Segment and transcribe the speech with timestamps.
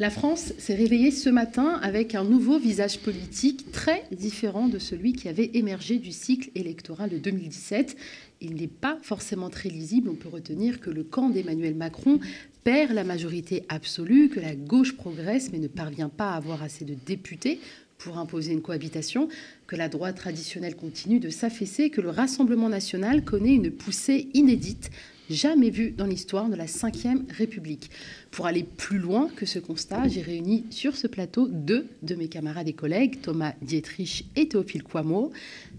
[0.00, 5.12] La France s'est réveillée ce matin avec un nouveau visage politique très différent de celui
[5.12, 7.98] qui avait émergé du cycle électoral de 2017.
[8.40, 10.08] Il n'est pas forcément très lisible.
[10.08, 12.18] On peut retenir que le camp d'Emmanuel Macron
[12.64, 16.86] perd la majorité absolue, que la gauche progresse mais ne parvient pas à avoir assez
[16.86, 17.60] de députés
[17.98, 19.28] pour imposer une cohabitation,
[19.66, 24.90] que la droite traditionnelle continue de s'affaisser, que le Rassemblement national connaît une poussée inédite
[25.30, 27.90] jamais vu dans l'histoire de la Ve République.
[28.30, 32.28] Pour aller plus loin que ce constat, j'ai réuni sur ce plateau deux de mes
[32.28, 35.32] camarades et collègues, Thomas Dietrich et Théophile Quamo.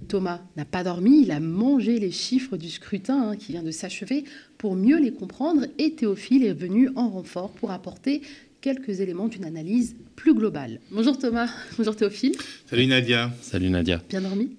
[0.07, 3.71] Thomas n'a pas dormi, il a mangé les chiffres du scrutin hein, qui vient de
[3.71, 4.23] s'achever
[4.57, 8.21] pour mieux les comprendre et Théophile est venu en renfort pour apporter
[8.61, 10.79] quelques éléments d'une analyse plus globale.
[10.91, 12.35] Bonjour Thomas, bonjour Théophile.
[12.67, 13.31] Salut Nadia.
[13.41, 14.01] Salut Nadia.
[14.09, 14.51] Bien dormi?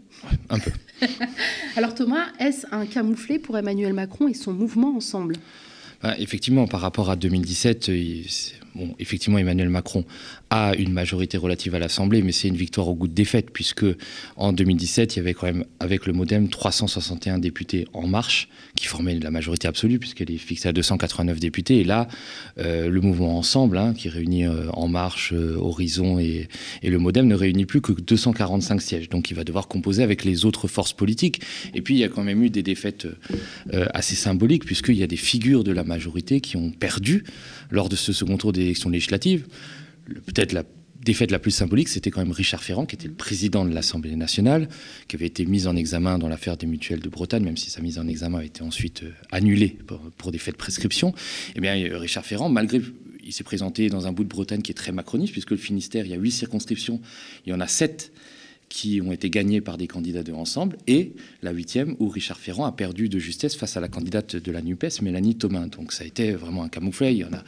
[0.50, 0.70] Un peu.
[1.76, 5.36] Alors Thomas, est-ce un camouflet pour Emmanuel Macron et son mouvement ensemble?
[6.02, 7.90] Bah, Effectivement, par rapport à 2017,
[8.74, 10.04] bon, effectivement, Emmanuel Macron
[10.50, 13.86] a une majorité relative à l'Assemblée, mais c'est une victoire au goût de défaite, puisque
[14.36, 18.86] en 2017, il y avait quand même, avec le Modem, 361 députés en marche, qui
[18.86, 21.80] formaient la majorité absolue, puisqu'elle est fixée à 289 députés.
[21.80, 22.08] Et là,
[22.58, 26.48] euh, le mouvement Ensemble, hein, qui réunit euh, En Marche, euh, Horizon et,
[26.82, 29.08] et, le Modem, ne réunit plus que 245 sièges.
[29.08, 31.40] Donc il va devoir composer avec les autres forces politiques.
[31.74, 33.06] Et puis, il y a quand même eu des défaites
[33.94, 37.24] assez symboliques, puisqu'il y a des figures de la majorité qui ont perdu
[37.70, 39.46] lors de ce second tour des élections législatives.
[40.26, 40.64] Peut-être la
[41.02, 44.14] défaite la plus symbolique, c'était quand même Richard Ferrand, qui était le président de l'Assemblée
[44.14, 44.68] nationale,
[45.08, 47.80] qui avait été mis en examen dans l'affaire des mutuelles de Bretagne, même si sa
[47.80, 49.76] mise en examen a été ensuite euh, annulée
[50.16, 51.12] pour, des faits de prescription.
[51.56, 52.80] Eh bien, euh, Richard Ferrand, malgré
[53.24, 56.04] il s'est présenté dans un bout de Bretagne qui est très macroniste, puisque le Finistère,
[56.04, 57.00] il y a huit circonscriptions,
[57.46, 58.12] il y en a sept
[58.72, 62.64] qui ont été gagnés par des candidats de Ensemble, et la huitième où Richard Ferrand
[62.64, 65.66] a perdu de justesse face à la candidate de la NUPES, Mélanie Thomas.
[65.66, 67.12] Donc ça a été vraiment un camouflet.
[67.12, 67.44] Il y en a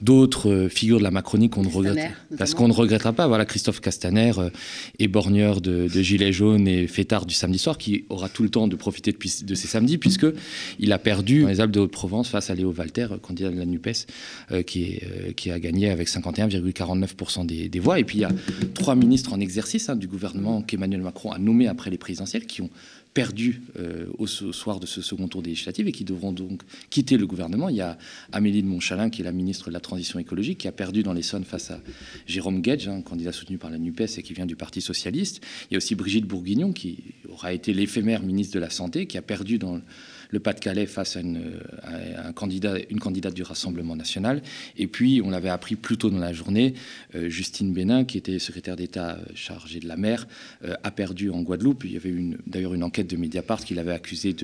[0.00, 3.26] d'autres euh, figures de la Macronie qu'on ne regrette, parce qu'on ne regrettera pas.
[3.26, 4.48] Voilà Christophe Castaner, euh,
[4.98, 8.66] éborgneur de, de Gilets jaunes et fêtard du samedi soir, qui aura tout le temps
[8.66, 10.26] de profiter de, de ces samedis, puisque
[10.78, 13.66] il a perdu dans les Alpes de Haute-Provence face à Léo Walter, candidat de la
[13.66, 14.06] NUPES,
[14.52, 15.00] euh, qui,
[15.50, 18.00] a gagné avec 51,49% des, des, voix.
[18.00, 18.32] Et puis il y a
[18.72, 22.62] trois ministres en exercice hein, du gouvernement qu'Emmanuel Macron a nommé après les présidentielles, qui
[22.62, 22.70] ont
[23.14, 27.16] perdu euh, au, soir de ce second tour des législatives et qui devront donc quitter
[27.16, 27.68] le gouvernement.
[27.68, 27.96] Il y a
[28.32, 31.12] Amélie de Montchalin, qui est la ministre de la Transition écologique, qui a perdu dans
[31.12, 31.80] l'Essonne face à
[32.26, 35.40] Jérôme Guedge, un candidat soutenu par la NUPES et qui vient du Parti socialiste.
[35.70, 36.98] Il y a aussi Brigitte Bourguignon, qui
[37.28, 39.80] aura été l'éphémère ministre de la Santé, qui a perdu dans
[40.30, 41.60] le Pas-de-Calais face à, une,
[42.90, 44.42] une candidate du Rassemblement national.
[44.76, 46.74] Et puis, on l'avait appris plus tôt dans la journée,
[47.14, 50.26] euh, Justine Bénin, qui était secrétaire d'État euh, chargée de la mer,
[50.64, 51.84] euh, a perdu en Guadeloupe.
[51.84, 52.14] Il y avait
[52.46, 54.34] d'ailleurs une enquête de Mediapart qui l'avait accusé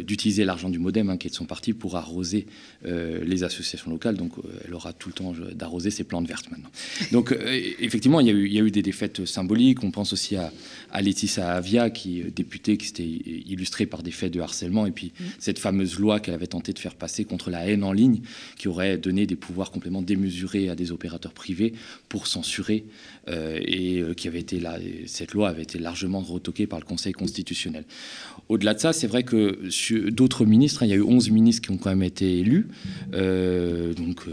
[0.00, 2.46] d'utiliser l'argent du Modem, hein, qui est de son parti, pour arroser
[2.84, 4.16] les associations locales.
[4.16, 4.32] Donc,
[4.64, 6.70] elle aura tout le temps d'arroser ses plantes vertes maintenant.
[7.12, 7.36] Donc,
[7.80, 9.82] effectivement, il y, a eu, des défaites symboliques.
[9.84, 10.52] On pense aussi à,
[10.90, 14.86] à Laetitia Avia, qui députée, qui s'était illustrée par des faits de harcèlement.
[14.94, 18.20] Puis, cette fameuse loi qu'elle avait tenté de faire passer contre la haine en ligne,
[18.56, 21.74] qui aurait donné des pouvoirs complètement démesurés à des opérateurs privés
[22.08, 22.84] pour censurer,
[23.28, 26.84] euh, et euh, qui avait été là, cette loi avait été largement retoquée par le
[26.84, 27.84] Conseil constitutionnel.
[28.48, 29.58] Au-delà de ça, c'est vrai que
[30.10, 32.68] d'autres ministres, hein, il y a eu 11 ministres qui ont quand même été élus,
[33.14, 34.26] euh, donc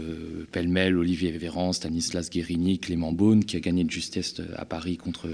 [0.52, 5.28] pêle-mêle, Olivier Véran, Stanislas Guérini, Clément Beaune, qui a gagné de justesse à Paris contre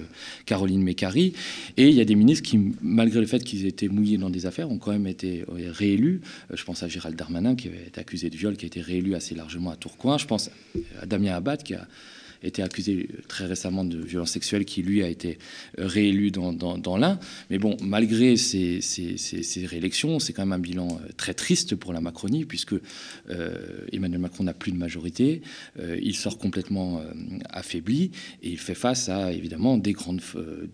[0.47, 1.33] Caroline Mécari,
[1.77, 4.47] et il y a des ministres qui, malgré le fait qu'ils étaient mouillés dans des
[4.47, 6.20] affaires, ont quand même été réélu.
[6.50, 8.80] Euh, je pense à Gérald Darmanin, qui avait été accusé de viol, qui a été
[8.80, 10.18] réélu assez largement à Tourcoing.
[10.18, 10.50] Je pense
[11.00, 11.86] à Damien Abad, qui a
[12.43, 15.38] été accusé très récemment de violence sexuelle, qui lui a été
[15.76, 17.19] réélu dans, dans, l'un.
[17.50, 21.93] Mais bon, malgré ces, ces, réélections, c'est quand même un bilan euh, très triste pour
[21.93, 22.75] la Macronie, puisque
[23.31, 25.43] euh, Emmanuel Macron n'a plus de majorité,
[25.78, 27.03] euh, il sort complètement
[27.50, 28.10] affaibli,
[28.43, 30.21] et il fait face à évidemment des grandes,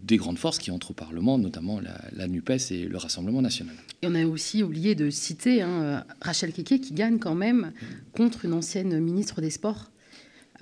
[0.02, 3.74] des grandes forces qui entrent au Parlement, notamment la, NUPES et le Rassemblement national.
[4.02, 7.72] Et on a aussi oublié de citer hein, Rachel Keke, qui gagne quand même
[8.12, 9.90] contre une ancienne ministre des Sports.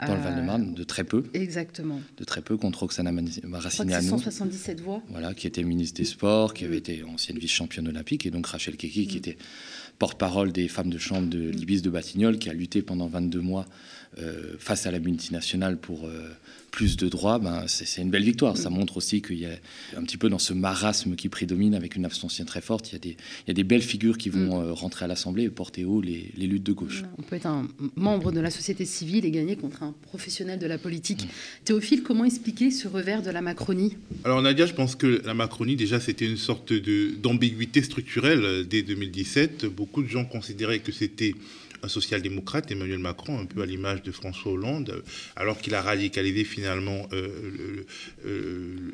[0.07, 1.25] Dans le Val-de-Marne, de très peu.
[1.35, 2.01] Exactement.
[2.17, 4.09] De très peu contre Roxana Maracineanu.
[4.09, 5.03] 177 voix.
[5.09, 8.77] Voilà, qui était ministre des Sports, qui avait été ancienne vice-championne olympique, et donc Rachel
[8.77, 9.19] Keki, qui mm.
[9.19, 9.37] était
[9.99, 13.67] porte-parole des femmes de chambre de l'Ibis de Batignolles, qui a lutté pendant 22 mois
[14.19, 16.29] euh, face à la multinationale pour euh,
[16.71, 18.57] plus de droits, ben, c'est une belle victoire.
[18.57, 19.53] Ça montre aussi qu'il y a
[19.97, 22.97] un petit peu dans ce marasme qui prédomine avec une abstention très forte, il y
[22.97, 24.65] a des, il y a des belles figures qui vont mm.
[24.65, 27.05] euh, rentrer à l'Assemblée et porter haut les, les, luttes de gauche.
[27.19, 30.67] On peut être un membre de la société civile et gagner contre un professionnel de
[30.67, 31.27] la politique.
[31.65, 33.97] Théophile, comment expliquer ce revers de la Macronie?
[34.25, 39.67] Alors Nadia, je pense que la Macronie, déjà, c'était une sorte d'ambiguïté structurelle dès 2017.
[39.67, 41.35] Beaucoup de gens considéraient que c'était
[41.85, 45.03] un social-démocrate, Emmanuel Macron, un peu à l'image de François Hollande,
[45.35, 47.09] alors qu'il a radicalisé finalement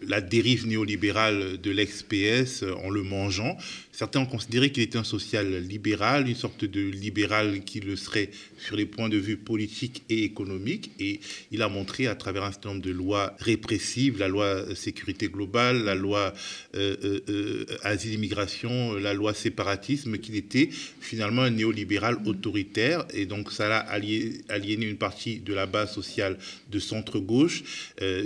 [0.06, 3.58] la dérive néolibérale de l'ex-PS en le mangeant.
[3.98, 8.30] Certains ont considéré qu'il était un social libéral, une sorte de libéral qui le serait
[8.56, 10.92] sur les points de vue politiques et économiques.
[11.00, 11.18] Et
[11.50, 15.82] il a montré à travers un certain nombre de lois répressives, la loi sécurité globale,
[15.82, 16.32] la loi
[16.76, 20.68] euh, euh, euh, asile-immigration, la loi séparatisme, qu'il était
[21.00, 23.04] finalement un néolibéral autoritaire.
[23.12, 26.38] Et donc ça a aliéné une partie de la base sociale
[26.70, 27.64] de centre-gauche.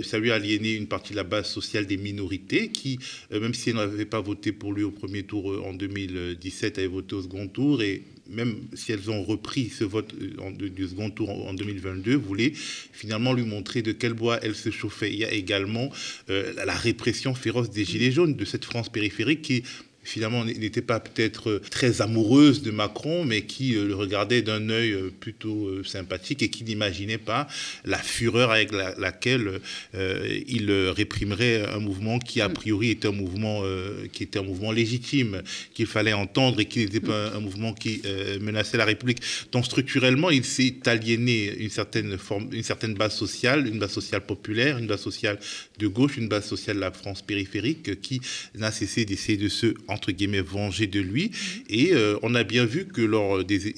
[0.03, 2.99] ça lui a aliéné une partie de la base sociale des minorités qui,
[3.31, 7.15] même si elles n'avaient pas voté pour lui au premier tour en 2017 avaient voté
[7.15, 11.29] au second tour et même si elles ont repris ce vote euh, du second tour
[11.29, 15.11] en 2022, voulaient finalement lui montrer de quel bois elle se chauffait.
[15.11, 15.89] Il y a également
[16.29, 19.63] euh, la répression féroce des Gilets jaunes, de cette France périphérique qui
[20.03, 24.69] finalement n'était pas peut-être euh, très amoureuse de Macron, mais qui euh, le regardait d'un
[24.69, 27.47] œil euh, plutôt sympathique et qui n'imaginait pas
[27.85, 29.59] la fureur avec laquelle
[29.93, 33.63] il réprimerait un mouvement qui a priori était un mouvement
[34.11, 35.41] qui était un mouvement légitime
[35.73, 38.01] qu'il fallait entendre et qui n'était pas un, mouvement qui
[38.41, 39.19] menaçait la République.
[39.51, 44.25] Donc structurellement, il s'est aliéné une certaine forme, une certaine base sociale, une base sociale
[44.25, 45.39] populaire, une base sociale
[45.79, 48.21] de gauche, une base sociale de la France périphérique qui
[48.55, 51.31] n'a cessé d'essayer de se entre guillemets, venger de lui.
[51.69, 53.75] Et euh, on a bien vu que lors des,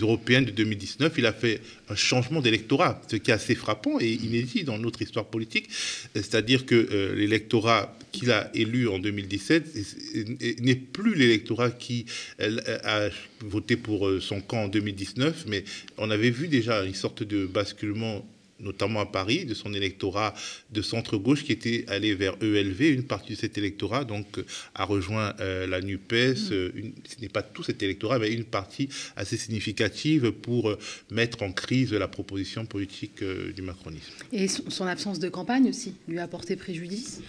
[0.00, 4.12] européennes de 2019, il a fait un changement d'électorat, ce qui est assez frappant et
[4.12, 5.68] inédit dans notre histoire politique.
[6.14, 12.06] C'est-à-dire que euh, l'électorat qu'il a élu en 2017 n'est plus l'électorat qui
[12.38, 13.08] a
[13.40, 15.64] voté pour euh, son camp en 2019, mais
[15.98, 18.24] on avait vu déjà une sorte de basculement
[18.60, 20.34] notamment à Paris, de son électorat
[20.70, 22.80] de centre-gauche qui était allé vers ELV.
[22.92, 24.26] Une partie de cet électorat donc,
[24.74, 26.12] a rejoint euh, la NUPES.
[26.12, 26.52] Mm.
[26.52, 26.70] Euh,
[27.08, 30.78] ce n'est pas tout cet électorat, mais une partie assez significative pour euh,
[31.10, 34.12] mettre en crise la proposition politique du macronisme.
[34.32, 37.20] Et son absence de campagne aussi lui a porté préjudice?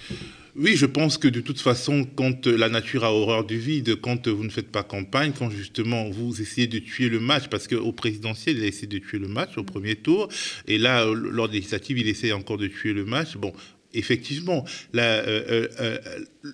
[0.58, 4.28] Oui, je pense que de toute façon, quand la nature a horreur du vide, quand
[4.28, 7.92] vous ne faites pas campagne, quand justement vous essayez de tuer le match, parce qu'au
[7.92, 10.30] présidentiel, il a essayé de tuer le match au premier tour,
[10.68, 13.38] et là, lors des législatives, il essaie encore de tuer le match.
[13.38, 13.54] Bon,
[13.94, 14.66] effectivement,
[14.96, 15.98] euh, euh, euh,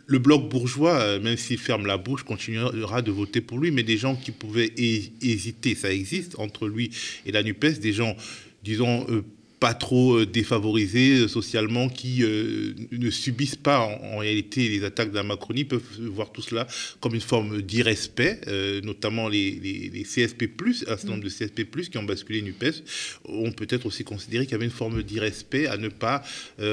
[0.06, 3.98] le bloc bourgeois, même s'il ferme la bouche, continuera de voter pour lui, mais des
[3.98, 6.92] gens qui pouvaient hésiter, ça existe entre lui
[7.26, 8.18] et la NUPES, des gens,
[8.64, 9.08] disons,
[9.64, 15.12] pas trop euh, défavorisés euh, socialement, qui euh, ne subissent pas en, réalité les attaques
[15.12, 16.68] de la Macronie, peuvent voir tout cela
[17.00, 18.42] comme une forme d'irrespect,
[18.84, 19.52] notamment les,
[19.94, 22.84] les, CSP+, un certain nombre de CSP+, qui ont basculé NUPES,
[23.26, 26.24] ont peut-être aussi considéré qu'il y avait une forme d'irrespect à ne pas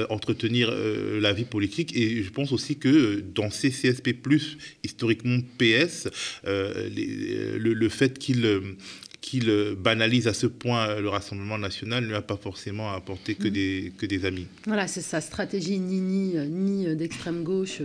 [0.09, 1.95] entretenir la vie politique.
[1.95, 4.15] Et je pense aussi que dans ces CSP+,
[4.83, 6.09] historiquement PS,
[6.45, 8.45] le, le, fait qu'ils
[9.21, 13.47] qu'il banalise à ce point le Rassemblement national ne lui a pas forcément apporté que,
[13.47, 13.51] mm.
[13.51, 14.47] des, que des amis.
[14.65, 17.81] Voilà, c'est sa stratégie ni, ni, ni d'extrême gauche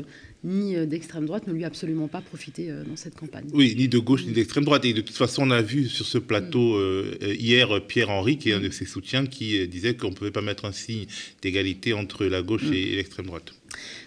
[0.47, 3.47] ni d'extrême droite ne lui a absolument pas profité euh, dans cette campagne.
[3.53, 4.85] Oui, ni de gauche ni d'extrême droite.
[4.85, 6.81] Et de toute façon, on a vu sur ce plateau mm.
[6.81, 8.73] euh, hier Pierre Henry, qui est un de mm.
[8.73, 11.07] ses soutiens, qui euh, disait qu'on ne pouvait pas mettre un signe
[11.43, 13.53] d'égalité entre la gauche et l'extrême droite.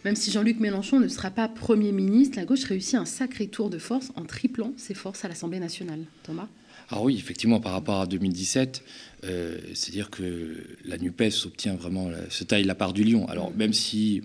[0.05, 3.69] Même si Jean-Luc Mélenchon ne sera pas Premier ministre, la gauche réussit un sacré tour
[3.69, 6.05] de force en triplant ses forces à l'Assemblée nationale.
[6.23, 6.47] Thomas?
[6.91, 8.83] Ah oui, effectivement, par rapport à 2017,
[9.25, 13.27] euh, c'est-à-dire que la NUPES obtient vraiment, se taille la part du lion.
[13.27, 14.23] Alors même si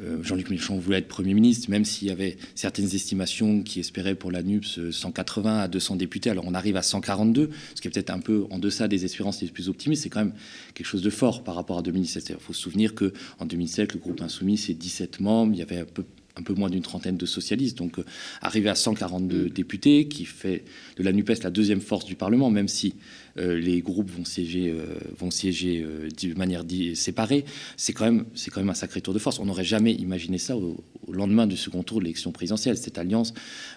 [0.00, 4.16] euh, Jean-Luc Mélenchon voulait être Premier ministre, même s'il y avait certaines estimations qui espéraient
[4.16, 7.90] pour la NUPES 180 à 200 députés, alors on arrive à 142, ce qui est
[7.90, 10.34] peut-être un peu en deçà des espérances les plus optimistes, c'est quand même
[10.74, 12.30] quelque chose de fort par rapport à 2017.
[12.30, 15.78] Il faut se souvenir qu'en 2007, le groupe Insoumis, c'est 17 membres, il y avait
[15.78, 16.04] un peu
[16.36, 17.78] un peu moins d'une trentaine de socialistes.
[17.78, 18.04] Donc, euh,
[18.40, 19.48] arriver à 142 mm.
[19.50, 20.64] députés, qui fait
[20.96, 22.94] de la NUPES la deuxième force du Parlement, même si
[23.38, 24.84] euh, les groupes vont siéger, euh,
[25.18, 26.62] vont siéger euh, de manière
[26.94, 27.44] séparée,
[27.76, 29.40] c'est quand, même, quand même un sacré tour de force.
[29.40, 32.76] On n'aurait jamais imaginé ça au, lendemain du second tour de l'élection présidentielle.
[32.78, 33.34] Cette alliance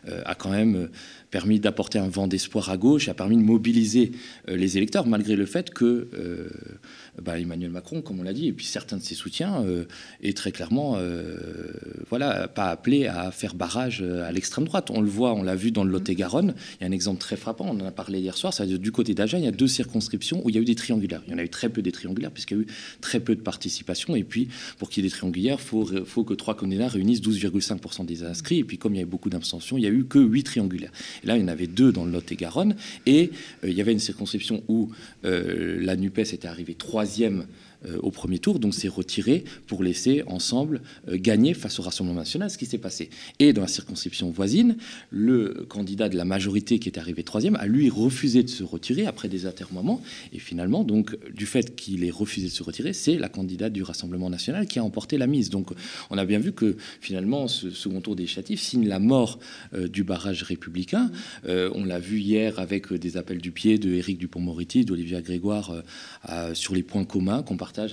[0.08, 0.90] a quand même
[1.30, 4.14] permis d'apporter un vent d'espoir à gauche, a permis de mobiliser
[4.48, 6.08] les électeurs, malgré le fait que
[7.22, 9.64] bah, Emmanuel Macron, comme on l'a dit, et puis certains de ses soutiens,
[10.22, 10.98] est très clairement
[12.10, 14.92] voilà, pas appelé à faire barrage à l'extrême droite.
[14.92, 16.54] On le voit, on l'a vu dans le Lot-et-Garonne.
[16.80, 18.92] Il y a un exemple très frappant, on en a parlé hier soir, ça du
[18.92, 21.24] côté d'Agen, y a deux circonscriptions où il y a eu des triangulaires.
[21.28, 22.68] Il y en a eu très peu des triangulaires, puisqu'il y a eu
[23.02, 24.16] très peu de participation.
[24.16, 27.22] Et puis, pour qu'il y ait des triangulaires, il faut, faut, que trois candidats réunissent
[27.22, 28.60] 12,5% des inscrits.
[28.60, 30.92] Et puis, comme il y avait beaucoup d'abstention, il n'y a eu que huit triangulaires.
[31.24, 32.76] Et là, il y en avait deux dans le Lot-et-Garonne.
[33.06, 33.32] Et
[33.64, 34.90] euh, il y avait une circonscription où
[35.26, 37.44] euh, la NUPES était arrivée troisième euh,
[38.02, 42.50] au premier tour, donc s'est retiré pour laisser ensemble euh, gagner face au Rassemblement national,
[42.50, 43.10] ce qui s'est passé.
[43.40, 44.78] Et dans la circonscription voisine,
[45.10, 49.06] le candidat de la majorité qui est arrivé troisième a lui refusé de se retirer
[49.06, 50.02] après des atermoiements.
[50.34, 53.84] Et finalement, donc, du fait qu'il ait refusé de se retirer, c'est la candidate du
[53.84, 55.50] Rassemblement national qui a emporté la mise.
[55.50, 55.70] Donc
[56.10, 59.40] on a bien vu que finalement, ce second tour législatif signe la mort
[59.74, 61.12] euh, du barrage républicain.
[61.46, 65.84] on l'a vu hier avec des appels du pied de Éric Dupont-Moretti, d'Olivier Grégoire
[66.54, 67.44] sur les points communs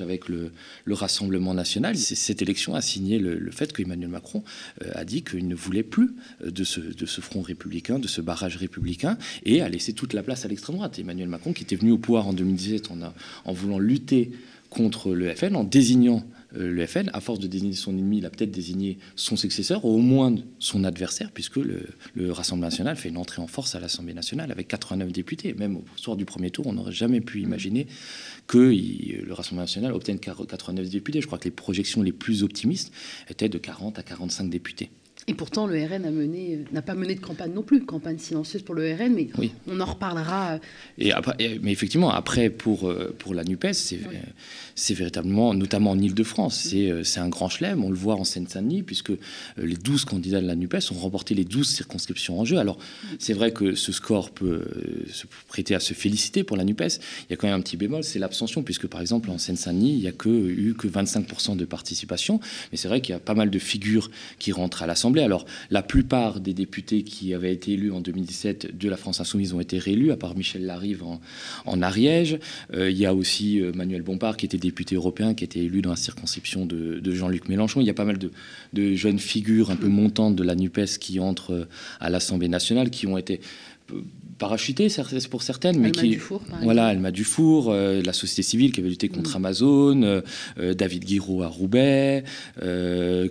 [0.00, 0.50] avec le,
[0.88, 1.96] Rassemblement national.
[1.96, 4.44] Cette élection a signé le, fait qu'Emmanuel Macron
[4.82, 6.14] euh, a dit qu'il ne voulait plus
[6.44, 10.48] de ce, front républicain, de ce barrage républicain, et a laissé toute la place à
[10.48, 10.98] l'extrême droite.
[10.98, 12.98] Emmanuel Macron, qui était venu au pouvoir en 2017 en,
[13.44, 14.32] en voulant lutter
[14.70, 18.30] contre le FN, en désignant le FN, à force de désigner son ennemi, il a
[18.30, 21.86] peut-être désigné son successeur, ou au moins son adversaire, puisque le,
[22.30, 25.54] Rassemblement national fait une entrée en force à l'Assemblée nationale avec 89 députés.
[25.54, 27.86] Même au soir du premier tour, on n'aurait jamais pu imaginer
[28.46, 31.20] que le Rassemblement national obtienne 89 députés.
[31.20, 32.92] Je crois que les projections les plus optimistes
[33.28, 34.90] étaient de 40 à 45 députés.
[35.26, 36.02] Et pourtant, le RN
[36.72, 39.28] n'a pas mené de campagne non plus, campagne silencieuse pour le RN, mais
[39.66, 40.58] on en reparlera.
[40.98, 44.00] Et après, mais effectivement, après, pour, euh, pour la NUPES, c'est
[44.74, 47.84] c'est véritablement, notamment en Ile-de-France, euh, c'est un grand chelem.
[47.84, 49.16] On le voit en Seine-Saint-Denis, puisque euh,
[49.58, 52.58] les 12 candidats de la NUPES ont remporté les 12 circonscriptions en jeu.
[52.58, 52.78] Alors,
[53.18, 54.64] c'est vrai que ce score peut
[55.12, 56.98] se prêter à se féliciter pour la NUPES.
[57.28, 59.92] Il y a quand même un petit bémol, c'est l'abstention, puisque par exemple, en Seine-Saint-Denis,
[59.92, 62.40] il n'y a que, eu que 25% de participation.
[62.72, 65.13] Mais c'est vrai qu'il y a pas mal de figures qui rentrent à l'Assemblée.
[65.22, 69.52] Alors, la plupart des députés qui avaient été élus en 2017 de la France Insoumise
[69.52, 71.02] ont été réélus, à part Michel Larive
[71.64, 72.38] en, Ariège.
[72.72, 75.82] Euh, il y a aussi euh, Manuel Bompard, qui était député européen, qui était élu
[75.82, 77.80] dans la circonscription de, Jean-Luc Mélenchon.
[77.80, 78.30] Il y a pas mal de,
[78.72, 81.68] de, jeunes figures un peu montantes de la NUPES qui entrent euh,
[82.00, 83.40] à l'Assemblée nationale, qui ont été
[84.38, 84.88] parachuté
[85.30, 89.08] pour certaines, mais qui Dufour, voilà, Alma Dufour, euh, la société civile qui avait lutté
[89.08, 89.36] contre mm.
[89.36, 90.20] Amazon, euh,
[90.58, 92.24] euh, David Guiraud à Roubaix,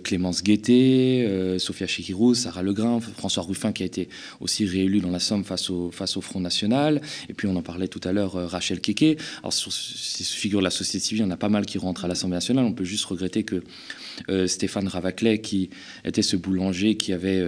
[0.02, 4.08] Clémence Guettet, Sophia Chikirou, Sarah Legrain, François Ruffin qui a été
[4.40, 7.62] aussi réélu dans la Somme face au face au Front National, et puis on en
[7.62, 9.20] parlait tout à l'heure, Rachel Keke.
[9.40, 12.08] Alors sur ces figures de la société civile, en a pas mal qui rentrent à
[12.08, 12.64] l'Assemblée nationale.
[12.64, 13.62] On peut juste regretter que
[14.46, 15.70] Stéphane Ravaclet, qui
[16.04, 17.42] était ce boulanger qui avait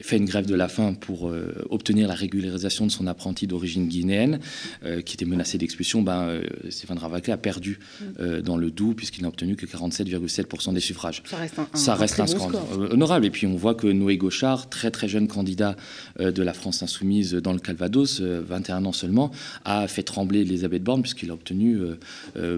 [0.00, 3.86] fait une grève de la faim pour euh, obtenir la régularisation de son apprenti d'origine
[3.88, 4.40] guinéenne,
[4.84, 8.40] euh, qui était menacé d'expulsion, ben, euh, Stéphane Ravaclé a perdu mm.
[8.40, 11.22] dans le Doubs, puisqu'il n'a obtenu que 47,7% des suffrages.
[11.26, 13.26] Ça reste un, Ça reste un, scandale honorable.
[13.26, 15.76] Et puis on voit que Noé Gauchard, très très jeune candidat
[16.18, 19.30] de la France insoumise dans le Calvados, 21 ans seulement,
[19.64, 21.78] a fait trembler Elisabeth Borne, puisqu'il a obtenu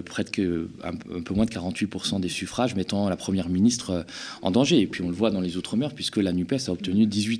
[0.05, 4.05] près de un, peu moins de 48% des suffrages, mettant la première ministre
[4.41, 4.79] en danger.
[4.79, 7.32] Et puis on le voit dans les autres mœurs, puisque la NUPES a obtenu 18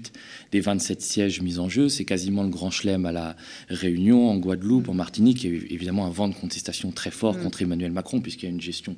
[0.52, 1.90] des 27 sièges mis en jeu.
[1.90, 3.36] C'est quasiment le grand chelem à la
[3.70, 5.44] Réunion, en Guadeloupe, en Martinique.
[5.44, 7.44] Il y a eu évidemment un vent de contestation très fort mm.
[7.44, 8.96] contre Emmanuel Macron, puisqu'il y a une gestion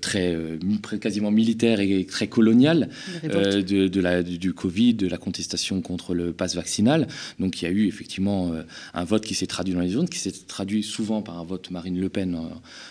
[0.00, 0.58] très euh,
[1.00, 2.88] quasiment militaire et très coloniale
[3.24, 7.06] euh, de, la, du Covid, de la contestation contre le pass vaccinal.
[7.38, 8.52] Donc il y a eu effectivement
[8.94, 11.70] un vote qui s'est traduit dans les zones, qui s'est traduit souvent par un vote
[11.70, 12.38] Marine Le Pen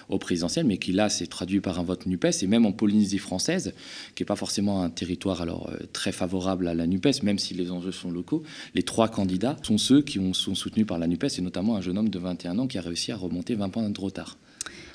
[0.09, 2.43] au présidentiel, mais qui là s'est traduit par un vote NUPES.
[2.43, 3.73] Et même en Polynésie française,
[4.15, 7.71] qui n'est pas forcément un territoire alors très favorable à la NUPES, même si les
[7.71, 8.43] enjeux sont locaux,
[8.75, 11.81] les trois candidats sont ceux qui ont, sont soutenus par la NUPES, et notamment un
[11.81, 14.37] jeune homme de 21 ans qui a réussi à remonter 20 points de retard.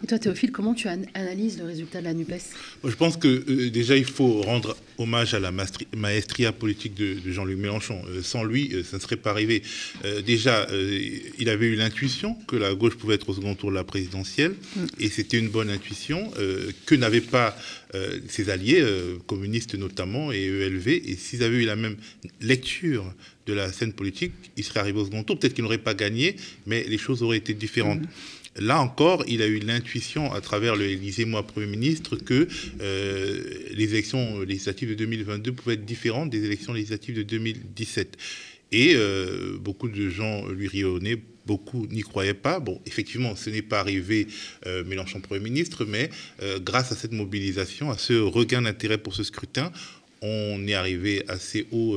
[0.03, 2.55] Et toi, Théophile, comment tu analyses le résultat de la NUPES?
[2.85, 5.51] Je pense que euh, déjà, il faut rendre hommage à la
[5.97, 8.01] maestria politique de, Jean-Luc Mélenchon.
[8.09, 9.63] Euh, sans lui, euh, ça ne serait pas arrivé.
[10.25, 10.69] déjà,
[11.39, 14.55] il avait eu l'intuition que la gauche pouvait être au second tour de la présidentielle,
[14.77, 14.85] mm.
[15.01, 16.31] et c'était une bonne intuition
[16.87, 17.57] que n'avaient pas
[18.29, 18.85] ses alliés,
[19.27, 20.89] communistes notamment, et ELV.
[20.89, 21.97] Et s'ils avaient eu la même
[22.41, 23.13] lecture
[23.47, 25.39] de la scène politique, ils seraient arrivés au second tour.
[25.39, 26.37] Peut-être qu'ils n'auraient pas gagné,
[26.67, 28.03] mais les choses auraient été différentes.
[28.03, 28.09] Mm.
[28.59, 32.49] Là encore, il a eu l'intuition à travers le Élysée-moi Premier ministre que
[32.81, 33.41] euh,
[33.73, 38.17] les élections législatives de 2022 pouvaient être différentes des élections législatives de 2017.
[38.73, 42.59] Et euh, beaucoup de gens lui rionnaient, beaucoup n'y croyaient pas.
[42.59, 44.27] Bon, effectivement, ce n'est pas arrivé
[44.67, 46.11] euh, Mélenchon Premier ministre, mais
[46.61, 49.73] grâce à cette mobilisation, à ce regain d'intérêt pour ce scrutin,
[50.21, 51.97] on est arrivé assez haut,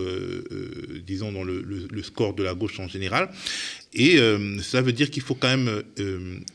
[1.08, 3.32] disons, dans le, score de la gauche en général.
[3.94, 5.84] Et euh, cela veut dire qu'il faut quand même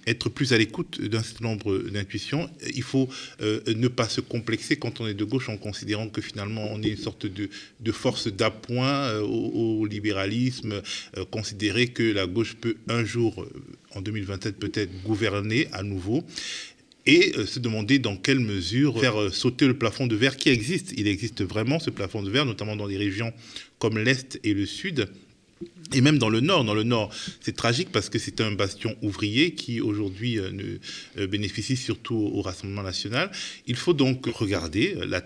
[0.06, 2.48] être plus à l'écoute d'un certain nombre d'intuitions.
[2.74, 3.08] Il faut
[3.40, 6.88] ne pas se complexer quand on est de gauche en considérant que finalement on est
[6.88, 10.80] une sorte de, force d'appoint au, au, libéralisme,
[11.30, 13.46] considérer que la gauche peut un jour,
[13.94, 16.24] en 2027 peut-être, gouverner à nouveau
[17.06, 20.50] et euh, se demander dans quelle mesure faire euh, sauter le plafond de verre qui
[20.50, 20.92] existe.
[20.96, 23.32] Il existe vraiment ce plafond de verre, notamment dans des régions
[23.78, 25.08] comme l'Est et le Sud,
[25.94, 28.96] Et même dans le Nord, dans le Nord, c'est tragique parce que c'est un bastion
[29.02, 30.50] ouvrier qui aujourd'hui euh,
[31.16, 33.30] euh, bénéficie surtout au Rassemblement national.
[33.66, 35.22] Il faut donc regarder la,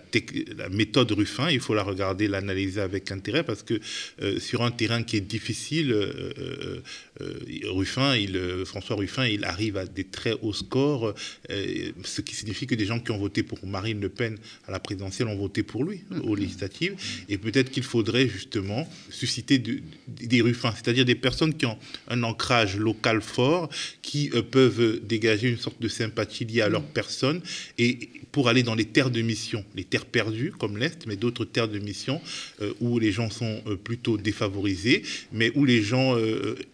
[0.57, 3.81] la méthode Ruffin, il faut la regarder, l'analyser avec intérêt parce que
[4.21, 5.97] euh, sur un terrain qui est difficile,
[7.65, 11.15] Ruffin, il, François Ruffin, il arrive à des très hauts scores,
[11.49, 14.81] ce qui signifie que des gens qui ont voté pour Marine Le Pen à la
[14.81, 16.95] présidentielle ont voté pour lui aux législatives.
[17.29, 19.59] Et peut-être qu'il faudrait justement susciter
[20.27, 23.69] des c'est-à-dire des personnes qui ont un ancrage local fort,
[24.03, 27.41] qui euh, peuvent dégager une sorte de sympathie liée à leur personne
[27.79, 31.45] et pour aller dans les terres de mission, les terres perdues comme l'Est, mais d'autres
[31.45, 32.21] terres de mission
[32.63, 36.17] euh, où les gens sont euh, plutôt défavorisés, mais où les gens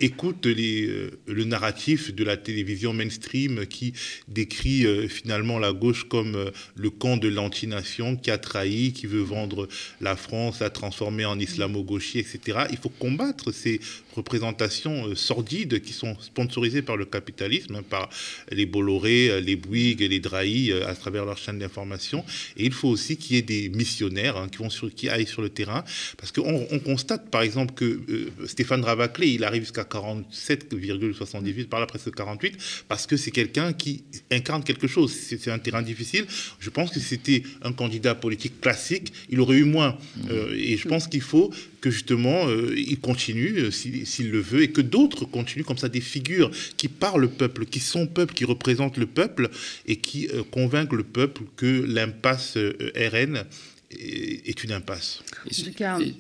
[0.00, 3.93] écoutent les, le narratif de la télévision mainstream qui
[4.29, 9.69] décrit finalement la gauche comme le camp de l'antination qui a trahi, qui veut vendre
[10.00, 12.67] la France, la transformer en islamo-gauchie, etc.
[12.71, 13.81] Il faut combattre ces ces
[14.16, 18.08] représentations euh, sordides qui sont sponsorisées par le capitalisme, hein, par
[18.50, 22.25] les Bolloré, euh, les Bouygues les Drahi euh, à travers leur chaîne d'information.
[22.56, 25.26] Et il faut aussi qu'il y ait des missionnaires hein, qui, vont sur, qui aillent
[25.26, 25.85] sur le terrain.
[26.16, 28.00] Parce qu'on on constate, par exemple, que
[28.46, 32.56] Stéphane Ravaclé, il arrive jusqu'à 47,78, par là presque 48,
[32.88, 35.12] parce que c'est quelqu'un qui incarne quelque chose.
[35.12, 36.26] C'est un terrain difficile.
[36.58, 39.96] Je pense que c'était un candidat politique classique, il aurait eu moins.
[40.16, 40.28] Mmh.
[40.54, 45.25] et je pense qu'il faut que justement, il continue, s'il le veut, et que d'autres
[45.25, 49.06] continuent comme ça, des figures qui parlent le peuple, qui sont peuple, qui représentent le
[49.06, 49.50] peuple,
[49.86, 53.44] et qui euh, convainquent le peuple que l'impasse euh, RN
[53.90, 55.22] est une impasse.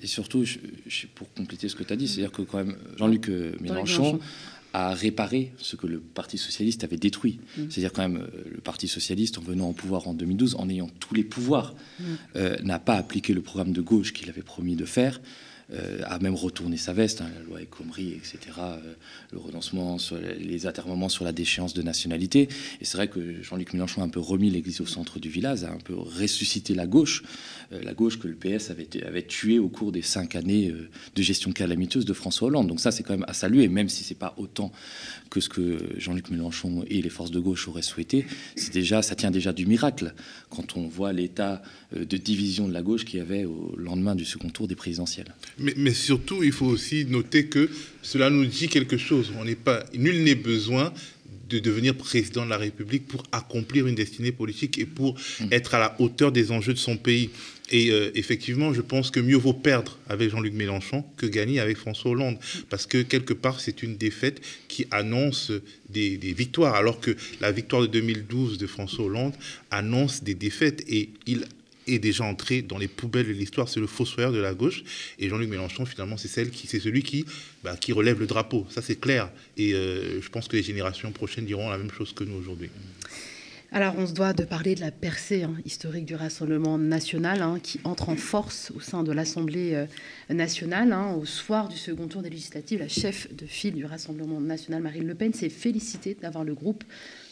[0.02, 0.44] Et, surtout,
[1.14, 4.20] pour compléter ce que tu as dit, c'est-à-dire que quand même, Jean-Luc euh, Mélenchon
[4.72, 7.40] a réparé ce que le Parti socialiste avait détruit.
[7.56, 7.62] Mm.
[7.70, 11.14] C'est-à-dire quand même, le Parti socialiste, en venant au pouvoir en 2012, en ayant tous
[11.14, 12.04] les pouvoirs, mm.
[12.62, 15.20] n'a pas appliqué le programme de gauche qu'il avait promis de faire.
[15.72, 18.94] Euh, a même retourné sa veste, hein, la loi El etc., euh,
[19.32, 22.48] le renoncement, sur les atermoiements sur la déchéance de nationalité.
[22.80, 25.64] Et c'est vrai que Jean-Luc Mélenchon a un peu remis l'église au centre du village,
[25.64, 27.24] a un peu ressuscité la gauche,
[27.72, 30.72] euh, la gauche que le PS avait, avait tuée au cours des cinq années
[31.16, 32.68] de gestion calamiteuse de François Hollande.
[32.68, 34.70] Donc ça, c'est quand même à saluer, même si c'est pas autant
[35.30, 38.24] que ce que Jean-Luc Mélenchon et les forces de gauche auraient souhaité.
[38.72, 40.14] Déjà, ça tient déjà du miracle
[40.48, 41.60] quand on voit l'état
[41.92, 45.34] de division de la gauche qu'il y avait au lendemain du second tour des présidentielles.
[45.58, 47.70] Mais, surtout, il faut aussi noter que
[48.02, 49.32] cela nous dit quelque chose.
[49.38, 50.92] On n'est pas, nul n'est besoin
[51.48, 55.44] de devenir président de la République pour accomplir une destinée politique et pour mmh.
[55.52, 57.30] être à la hauteur des enjeux de son pays.
[57.70, 61.76] Et euh, effectivement, je pense que mieux vaut perdre avec Jean-Luc Mélenchon que gagner avec
[61.76, 62.38] François Hollande.
[62.68, 65.50] Parce que quelque part, c'est une défaite qui annonce
[65.88, 69.34] des, des, victoires, alors que la victoire de 2012 de François Hollande
[69.70, 70.84] annonce des défaites.
[70.88, 71.46] Et il
[71.86, 73.68] est déjà entré dans les poubelles de l'histoire.
[73.68, 74.82] C'est le fossoyeur de la gauche.
[75.18, 77.24] Et Jean-Luc Mélenchon, finalement, c'est celle qui, celui qui,
[77.64, 78.66] bah, qui relève le drapeau.
[78.70, 79.30] Ça, c'est clair.
[79.56, 82.70] Et euh, je pense que les générations prochaines diront la même chose que nous aujourd'hui.
[83.72, 87.58] Alors, on se doit de parler de la percée hein, historique du Rassemblement national hein,
[87.60, 89.86] qui entre en force au sein de l'Assemblée euh,
[90.32, 90.92] nationale.
[90.92, 94.82] Hein, au soir du second tour des législatives, la chef de file du Rassemblement national,
[94.82, 96.84] Marine Le Pen, s'est félicitée d'avoir le groupe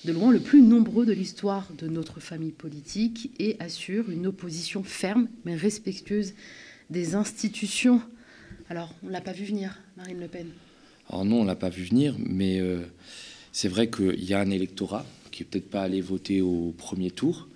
[0.04, 4.82] de loin le plus nombreux de l'histoire de notre famille politique et assure une opposition
[4.82, 6.34] ferme mais respectueuse
[6.90, 8.02] des institutions.
[8.68, 10.46] Alors, on ne l'a pas vu venir, Marine Le Pen?
[11.08, 12.80] Alors non, on ne l'a pas vu venir, mais euh,
[13.52, 17.10] c'est vrai qu'il y a un électorat qui n'est peut-être pas allé voter au premier
[17.10, 17.48] tour,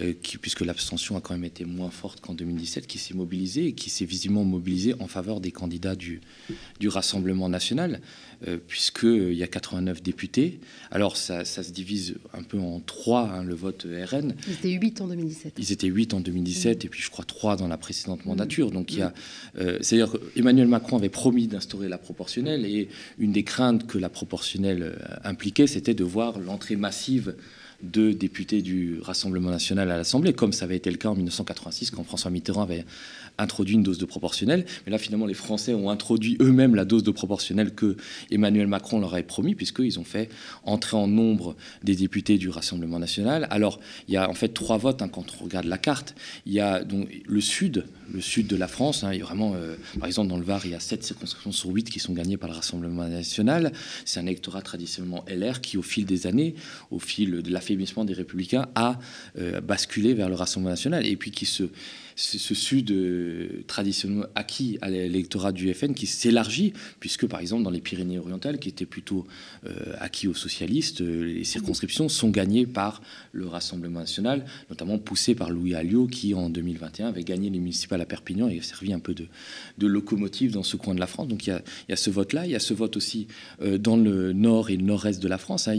[0.00, 3.72] euh, puisque l'abstention a quand même été moins forte qu'en 2017, qui s'est mobilisé et
[3.72, 6.20] qui s'est visiblement mobilisé en faveur des candidats du,
[6.86, 8.00] Rassemblement national,
[8.66, 10.60] puisqu'il euh, y a 89 députés.
[10.90, 14.34] Alors ça, se divise un peu en trois, hein, le vote RN.
[14.46, 15.54] Ils étaient 8 en 2017.
[15.58, 18.70] Ils étaient 8 en 2017, et puis je crois 3 dans la précédente mandature.
[18.70, 19.12] Donc il y a...
[19.80, 24.98] C'est-à-dire qu'Emmanuel Macron avait promis d'instaurer la proportionnelle, et une des craintes que la proportionnelle
[25.24, 27.34] impliquait, c'était de voir l'entrée massive
[27.82, 31.92] de députés du Rassemblement national à l'Assemblée, comme ça avait été le cas en 1986
[31.92, 32.84] quand François Mitterrand avait
[33.38, 34.64] introduit une dose de proportionnelle.
[34.84, 37.96] Mais là, finalement, les Français ont introduit eux-mêmes la dose de proportionnelle que
[38.30, 40.28] Emmanuel Macron leur avait promis, puisqu'ils ont fait
[40.64, 43.46] entrer en nombre des députés du Rassemblement national.
[43.50, 46.14] Alors, il y a en fait trois votes hein, quand on regarde la carte.
[46.46, 49.04] Il y a donc le Sud, le Sud de la France.
[49.04, 51.90] Hein, vraiment, euh, par exemple, dans le Var, il y a sept circonscriptions sur huit
[51.90, 53.72] qui sont gagnées par le Rassemblement national.
[54.04, 56.54] C'est un électorat traditionnellement LR qui, au fil des années,
[56.90, 58.98] au fil de l'affaiblissement des Républicains, a
[59.38, 61.64] euh, basculé vers le Rassemblement national et puis qui se
[62.20, 62.94] ce sud
[63.66, 68.68] traditionnellement acquis à l'électorat du FN qui s'élargit, puisque par exemple dans les Pyrénées-Orientales, qui
[68.68, 69.26] étaient plutôt
[69.98, 73.02] acquis aux socialistes, les circonscriptions sont gagnées par
[73.32, 78.00] le Rassemblement national, notamment poussé par Louis Alliot, qui en 2021 avait gagné les municipales
[78.00, 81.28] à Perpignan et a servi un peu de, locomotive dans ce coin de la France.
[81.28, 83.28] Donc il y a, ce vote-là, il y a ce vote aussi
[83.60, 85.68] dans le nord et le nord-est de la France.
[85.68, 85.76] Hein.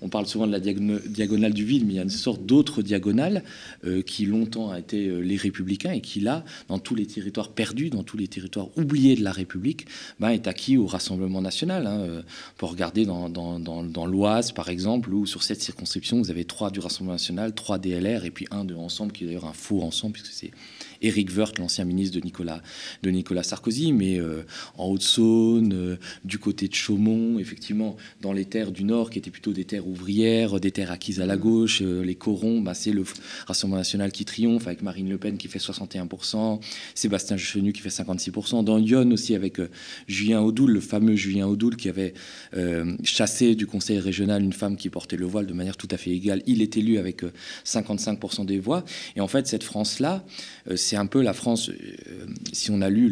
[0.00, 2.82] On parle souvent de la diagonale du vide, mais il y a une sorte d'autre
[2.82, 3.42] diagonale
[3.84, 7.50] euh, qui longtemps a été euh, les républicains et qui là, dans tous les territoires
[7.50, 9.86] perdus, dans tous les territoires oubliés de la République,
[10.20, 11.86] ben, est acquis au Rassemblement national.
[11.86, 12.00] Hein.
[12.00, 16.30] Euh, on peut regarder dans, dans, dans, l'Oise, par exemple, où sur cette circonscription, vous
[16.30, 19.46] avez trois du Rassemblement national, trois DLR et puis un de Ensemble, qui est d'ailleurs
[19.46, 20.50] un faux Ensemble, puisque c'est
[21.02, 22.62] Éric Woerth, l'ancien ministre de Nicolas,
[23.12, 24.42] Nicolas Sarkozy, mais euh,
[24.76, 29.30] en Haute-Saône, euh, du côté de Chaumont, effectivement, dans les terres du Nord, qui étaient
[29.30, 32.92] plutôt des terres ouvrières, des terres acquises à la gauche, euh, les corons, bah, c'est
[32.92, 33.04] le
[33.46, 36.60] Rassemblement national qui triomphe, avec Marine Le Pen qui fait 61%,
[36.94, 39.60] Sébastien Chenu qui fait 56%, dans Lyon aussi avec
[40.06, 42.14] Julien Audoul, le fameux Julien Audoul qui avait
[43.02, 46.10] chassé du conseil régional une femme qui portait le voile de manière tout à fait
[46.10, 46.42] égale.
[46.46, 47.22] Il est élu avec
[47.64, 48.84] 55% des voix.
[49.16, 50.24] Et en fait, cette France-là,
[50.92, 53.08] c'est un peu la France, euh, si on a lu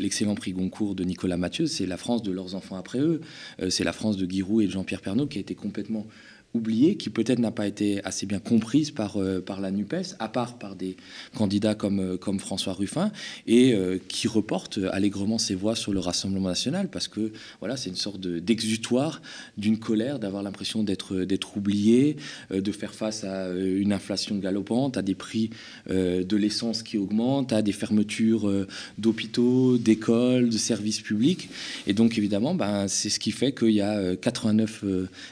[0.00, 3.20] l'excellent prix Goncourt de Nicolas Mathieu, c'est la France de leurs enfants après eux.
[3.62, 6.08] Euh, c'est la France de Guy et de Jean-Pierre Pernaud qui a été complètement
[6.52, 10.28] oubliée, qui peut-être n'a pas été assez bien comprise par, euh, par la NUPES, à
[10.28, 10.96] part par des
[11.36, 13.12] candidats comme, euh, comme François Ruffin,
[13.46, 17.90] et euh, qui reporte allègrement ses voix sur le Rassemblement national, parce que voilà, c'est
[17.90, 19.22] une sorte d'exutoire
[19.58, 22.16] d'une colère, d'avoir l'impression d'être oublié,
[22.50, 25.50] de faire face à une inflation galopante, à des prix
[25.88, 28.50] de l'essence qui augmentent, à des fermetures
[28.98, 31.48] d'hôpitaux, d'écoles, de services publics.
[31.86, 34.84] Et donc, évidemment, ben, c'est ce qui fait qu'il y a 89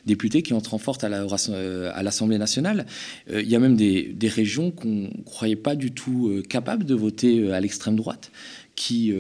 [0.06, 2.86] députés qui entrent en force à l'Assemblée nationale.
[3.30, 6.84] Euh, il y a même des, régions qu'on ne croyait pas du tout euh, capables
[6.84, 8.30] de voter à l'extrême droite.
[8.76, 9.12] Qui,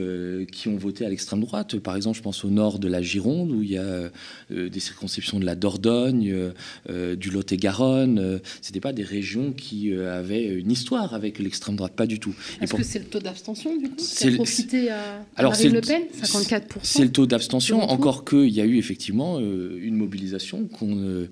[0.52, 1.80] qui, ont voté à l'extrême droite.
[1.80, 4.08] Par exemple, je pense au nord de la Gironde, où il y a
[4.50, 6.52] des circonscriptions de la Dordogne,
[6.88, 8.38] du Lot-et-Garonne.
[8.62, 12.36] Ce n'étaient pas des régions qui avaient une histoire avec l'extrême droite, pas du tout.
[12.60, 15.80] Est-ce que c'est le taux d'abstention, du coup, qui a profité à, Alors, Marine Le
[15.80, 21.26] Pen 54% C'est le taux d'abstention, encore qu'il y a eu effectivement une mobilisation qu'on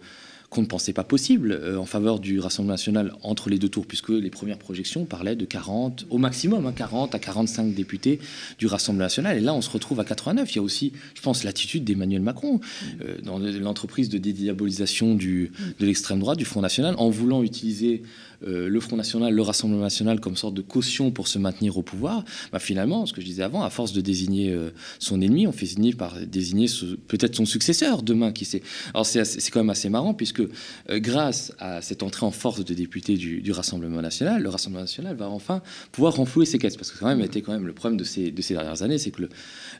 [0.56, 3.86] qu'on ne pensait pas possible euh, en faveur du Rassemblement national entre les deux tours,
[3.86, 8.20] puisque les premières projections parlaient de 40, au maximum, 40 hein, à 45 députés
[8.58, 9.36] du Rassemblement national.
[9.36, 10.50] Et là, on se retrouve à 89.
[10.52, 12.60] Il y a aussi, je pense, l'attitude d'Emmanuel Macron
[13.02, 18.02] euh, dans l'entreprise de dédiabolisation du, de l'extrême droite, du Front national, en voulant utiliser
[18.44, 21.82] euh, le Front National, le Rassemblement National comme sorte de caution pour se maintenir au
[21.82, 25.46] pouvoir, bah, finalement, ce que je disais avant, à force de désigner euh, son ennemi,
[25.46, 26.66] on fait finir par désigner
[27.08, 28.62] peut-être son successeur demain, qui sait.
[28.92, 30.48] Alors c'est quand même assez marrant, puisque euh,
[30.90, 35.30] grâce à cette entrée en force de députés du, Rassemblement National, le Rassemblement National va
[35.30, 36.76] enfin pouvoir renflouer ses caisses.
[36.76, 38.98] Parce que quand même, était quand même le problème de ces, de ces dernières années,
[38.98, 39.22] c'est que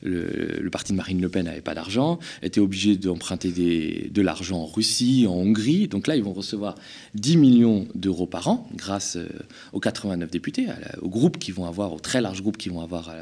[0.03, 4.61] le, le, parti de Marine Le Pen n'avait pas d'argent, était obligé d'emprunter de l'argent
[4.61, 5.89] en Russie, en Hongrie.
[5.89, 6.77] Donc là, ils vont recevoir
[7.15, 9.29] 10 millions d'euros par grâce euh,
[9.73, 10.67] aux 89 députés,
[11.03, 13.13] au groupe qui vont avoir, au très large groupe qui vont avoir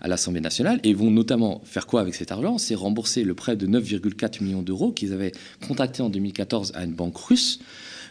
[0.00, 3.56] à, l'Assemblée nationale, et vont notamment faire quoi avec cet argent C'est rembourser le prêt
[3.56, 5.32] de 9,4 millions d'euros qu'ils avaient
[5.66, 7.60] contracté en 2014 à une banque russe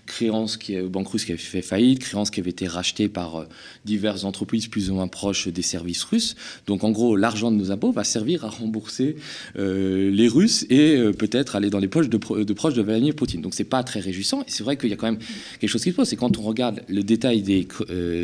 [0.06, 3.46] créance qui est banque qui avait fait faillite, créance qui avait été rachetée par euh,
[3.86, 6.36] diverses entreprises plus ou moins proches des services russes.
[6.68, 9.16] Donc en gros, l'argent de nos impôts va servir à rembourser
[9.58, 13.42] euh, les Russes et euh, peut-être aller dans les poches de, proches de Vladimir Poutine.
[13.42, 14.42] Donc c'est pas très réjouissant.
[14.42, 15.20] Et c'est vrai qu'il y a quand même
[15.60, 16.08] quelque chose qui se pose.
[16.08, 17.68] C'est quand on regarde le détail des,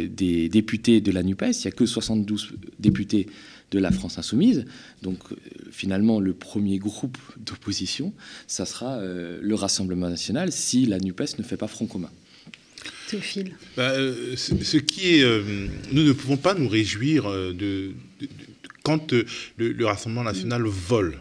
[0.09, 3.27] des députés de la NUPES, il n'y a que 72 députés
[3.71, 4.65] de la France insoumise.
[5.01, 5.35] Donc euh,
[5.71, 8.13] finalement, le premier groupe d'opposition,
[8.47, 12.11] ça sera euh, le Rassemblement national si la NUPES ne fait pas front commun.
[13.07, 13.55] Théophile.
[13.75, 15.25] Bah, euh, ce, qui est,
[15.91, 17.91] nous ne pouvons pas nous réjouir de,
[18.83, 19.13] quand
[19.57, 21.19] le, Rassemblement national vole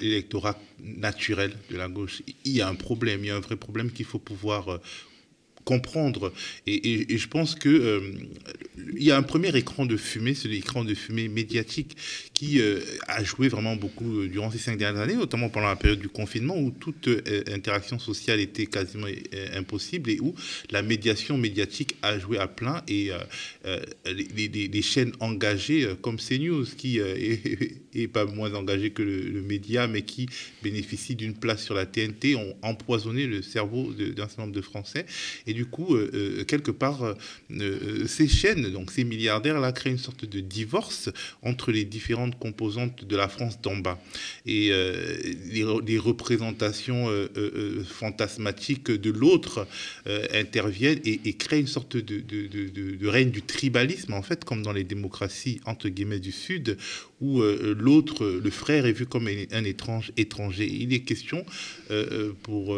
[0.00, 3.56] l'électorat naturel de la gauche, il y a un problème, il y a un vrai
[3.56, 4.80] problème qu'il faut pouvoir
[5.64, 6.32] comprendre.
[6.66, 8.00] Et, je pense que euh,
[8.96, 11.96] il y a un premier écran de fumée, c'est l'écran de fumée médiatique
[12.34, 15.76] qui euh, a joué vraiment beaucoup euh, durant ces cinq dernières années, notamment pendant la
[15.76, 17.08] période du confinement où toute
[17.48, 19.06] interaction sociale était quasiment
[19.54, 20.34] impossible et où
[20.70, 23.10] la médiation médiatique a joué à plein et
[24.06, 27.00] les, chaînes engagées comme CNews qui
[28.12, 30.28] pas moins engagée que le, média mais qui
[30.62, 35.04] bénéficie d'une place sur la TNT ont empoisonné le cerveau d'un certain nombre de Français.
[35.46, 35.94] Et Et du coup,
[36.48, 37.14] quelque part,
[38.06, 41.10] ces chaînes, donc ces milliardaires-là, créent une sorte de divorce
[41.42, 44.02] entre les différentes composantes de la France d'en bas.
[44.46, 47.10] Et les, représentations
[47.86, 49.66] fantasmatiques de l'autre
[50.32, 54.84] interviennent et, créent une sorte de, de, règne du tribalisme, en fait, comme dans les
[54.84, 56.78] démocraties, entre guillemets, du Sud,
[57.22, 60.68] où euh, l'autre, le frère, est vu comme un, étrange étranger.
[60.68, 61.46] Il est question
[61.90, 62.76] euh, euh, pour,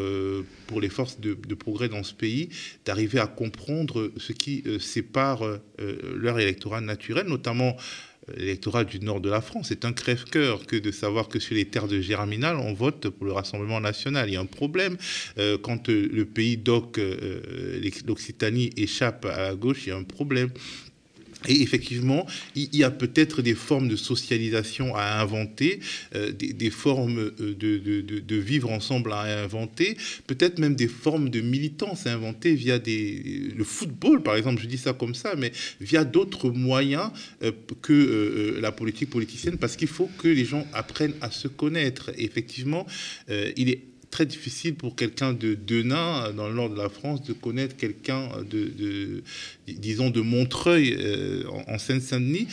[0.66, 2.50] pour les forces de, progrès dans ce pays
[2.84, 5.42] d'arriver à comprendre ce qui sépare
[5.78, 7.76] leur électorat naturel, notamment
[8.36, 9.66] l'électorat du nord de la France.
[9.68, 13.24] C'est un crève-cœur que de savoir que sur les terres de Germinal, on vote pour
[13.24, 14.28] le Rassemblement national.
[14.28, 14.96] Il y a un problème.
[15.62, 17.00] quand le pays d'Oc,
[18.06, 20.50] l'Occitanie, échappe à la gauche, il y a un problème.
[21.48, 25.80] Et effectivement, il y a peut-être des formes de socialisation à inventer,
[26.14, 32.06] euh, des, formes euh, de, vivre ensemble à inventer, peut-être même des formes de militance
[32.06, 36.04] à inventer via des, le football, par exemple, je dis ça comme ça, mais via
[36.04, 37.10] d'autres moyens
[37.42, 37.52] euh,
[37.82, 42.10] que la politique politicienne, parce qu'il faut que les gens apprennent à se connaître.
[42.16, 42.86] effectivement,
[43.28, 43.80] il est
[44.14, 48.28] très difficile pour quelqu'un de Denain, dans le nord de la France, de connaître quelqu'un
[48.48, 49.24] de,
[49.66, 52.46] disons, de Montreuil, euh, en, Seine-Saint-Denis,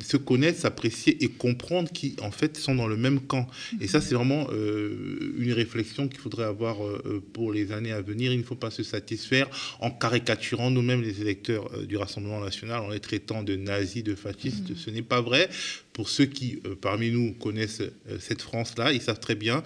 [0.00, 3.48] se connaître, s'apprécier et comprendre qui, en fait, sont dans le même camp.
[3.80, 8.00] Et ça, c'est vraiment euh, une réflexion qu'il faudrait avoir euh, pour les années à
[8.00, 8.32] venir.
[8.32, 9.48] Il ne faut pas se satisfaire
[9.80, 14.76] en caricaturant nous-mêmes les électeurs du Rassemblement national, en les traitant de nazis, de fascistes.
[14.76, 15.48] Ce n'est pas vrai.
[15.92, 17.82] Pour ceux qui, parmi nous, connaissent
[18.20, 19.64] cette France-là, ils savent très bien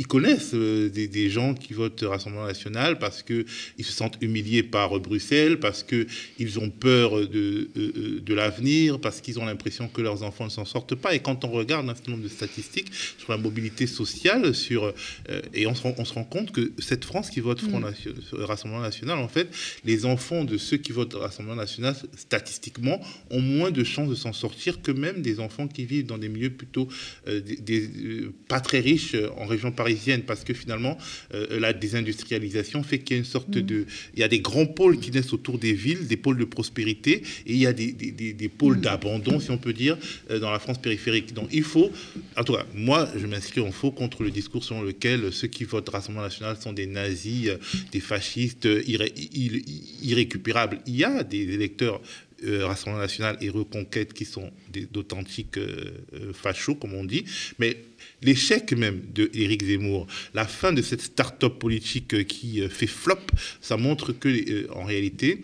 [0.00, 3.44] ils connaissent euh, des, gens qui votent Rassemblement national parce qu'ils
[3.84, 9.38] se sentent humiliés par Bruxelles, parce qu'ils ont peur de, euh, de, l'avenir, parce qu'ils
[9.38, 11.14] ont l'impression que leurs enfants ne s'en sortent pas.
[11.14, 15.42] Et quand on regarde un certain nombre de statistiques sur la mobilité sociale, sur, euh,
[15.52, 17.92] et on se, rend, on se, rend, compte que cette France qui vote Front mm.
[18.32, 19.48] Rassemblement national, en fait,
[19.84, 24.32] les enfants de ceux qui votent Rassemblement national, statistiquement, ont moins de chances de s'en
[24.32, 26.88] sortir que même des enfants qui vivent dans des milieux plutôt
[27.26, 29.89] des, pas très riches en région parisienne
[30.26, 30.98] parce que finalement,
[31.34, 33.62] euh, la désindustrialisation fait qu'il y a une sorte mm.
[33.62, 33.86] de...
[34.14, 37.22] Il y a des grands pôles qui naissent autour des villes, des pôles de prospérité,
[37.46, 38.82] et il y a des, des, des, pôles mm.
[38.82, 39.96] d'abandon, si on peut dire,
[40.30, 41.34] euh, dans la France périphérique.
[41.34, 41.90] Donc il faut...
[42.36, 45.64] En tout cas, moi, je m'inscris en faux contre le discours selon lequel ceux qui
[45.64, 47.56] votent Rassemblement national sont des nazis, euh,
[47.92, 48.68] des fascistes
[50.02, 50.78] irrécupérables.
[50.86, 52.00] Il y a des électeurs
[52.42, 54.50] Rassemblement national et Reconquête qui sont
[54.92, 55.58] d'authentiques
[56.32, 57.24] fachos, comme on dit,
[57.58, 57.76] mais
[58.22, 63.20] l'échec même de Éric Zemmour, la fin de cette start-up politique qui euh, fait flop,
[63.60, 65.42] ça montre que, euh, en réalité,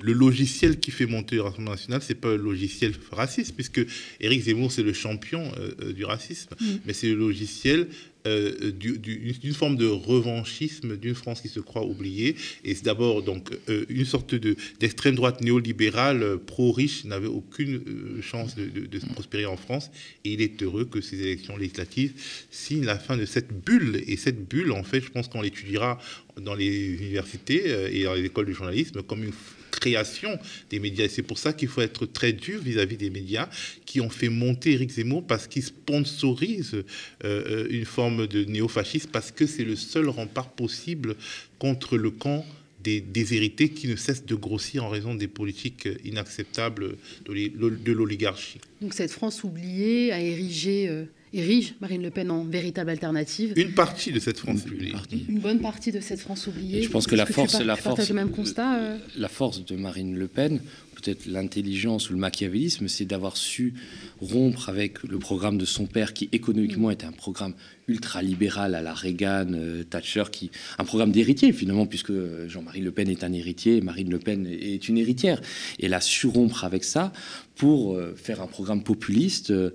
[0.00, 3.80] le logiciel qui fait monter le Rassemblement national, c'est pas un logiciel raciste, puisque
[4.20, 6.66] Éric Zemmour, c'est le champion euh, du racisme, mm.
[6.84, 7.88] mais c'est le logiciel
[8.26, 12.34] euh, d'une forme de revanchisme d'une France qui se croit oubliée.
[12.64, 17.82] Et c'est d'abord donc euh, une sorte d'extrême droite néolibérale euh, pro-riche n'avait aucune
[18.22, 19.90] chance de, se prospérer en France.
[20.24, 22.12] Et il est heureux que ces élections législatives
[22.50, 24.02] signent la fin de cette bulle.
[24.06, 25.98] Et cette bulle, en fait, je pense qu'on l'étudiera
[26.40, 29.32] dans les universités et dans les écoles de journalisme comme une
[29.70, 30.38] création
[30.70, 31.04] des médias.
[31.04, 33.48] Et c'est pour ça qu'il faut être très dur vis-à-vis des médias
[33.84, 36.84] qui ont fait monter Éric Zemmour parce qu'ils sponsorisent euh,
[37.24, 41.16] euh, une forme de néofascisme parce que c'est le seul rempart possible
[41.58, 42.44] contre le camp
[42.86, 48.60] des déshérités qui ne cessent de grossir en raison des politiques inacceptables de l'oligarchie.
[48.80, 53.52] Donc cette France oubliée a érigé euh, érige Marine Le Pen en véritable alternative.
[53.56, 54.94] Une partie de cette France oubliée.
[55.28, 56.82] Une, bonne partie de cette France oubliée.
[56.82, 58.78] je pense que la force, la force, le même constat.
[58.78, 60.60] Euh la force de Marine Le Pen,
[60.96, 63.74] peut-être l'intelligence ou le machiavélisme, c'est d'avoir su
[64.20, 67.54] rompre avec le programme de son père, qui économiquement était un programme
[67.88, 72.12] ultra-libéral à la Reagan, euh, Thatcher, qui un programme d'héritier finalement, puisque
[72.48, 75.40] Jean-Marie Le Pen est un héritier, Marine Le Pen est une héritière.
[75.78, 77.12] Et la surrompre avec ça
[77.54, 79.70] pour euh, faire un programme populiste euh,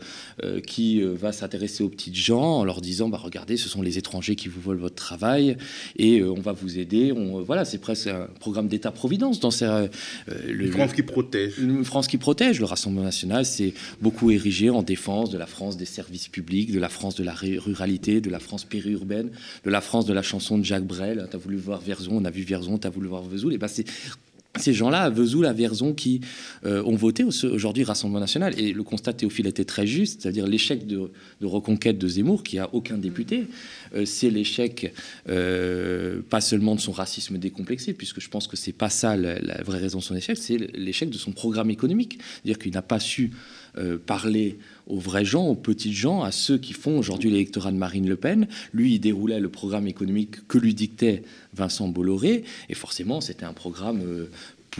[0.68, 4.36] qui va s'intéresser aux petites gens en leur disant bah regardez ce sont les étrangers
[4.36, 5.58] qui vous volent votre travail
[5.98, 9.88] et on va vous aider on, voilà c'est presque un programme d'État providence dans ces,
[10.48, 11.02] le, France qui
[11.60, 15.78] une France qui protège le Rassemblement national c'est beaucoup érigé en défense de la France
[15.78, 19.30] des services publics de la France de la ruralité de la France périurbaine,
[19.64, 21.28] de la France de la chanson de Jacques Brel.
[21.30, 23.54] Tu as voulu voir Verzon, on a vu Verzon, tu as voulu voir Vesoul.
[23.54, 23.86] Et ben c'est
[24.60, 25.54] ces gens-là, à Vesoul, à
[25.96, 26.22] qui
[26.66, 28.60] euh, ont voté aujourd'hui Rassemblement national.
[28.60, 31.10] Et le constat Théophile était très juste, c'est-à-dire l'échec de,
[31.42, 33.48] reconquête de Zemmour, qui a aucun député,
[33.96, 34.94] euh, c'est l'échec
[35.30, 39.62] euh, pas seulement de son racisme décomplexé, puisque je pense que c'est pas ça la,
[39.64, 43.00] vraie raison de son échec, c'est l'échec de son programme économique, c'est-à-dire qu'il n'a pas
[43.00, 43.32] su
[44.06, 44.60] parler
[44.92, 48.18] aux vrais gens, aux petits gens, à ceux qui font aujourd'hui l'électorat de Marine Le
[48.18, 48.48] Pen.
[48.74, 51.24] Lui, il déroulait le programme économique que lui dictait
[51.56, 54.02] Vincent Bolloré, et forcément, c'était un programme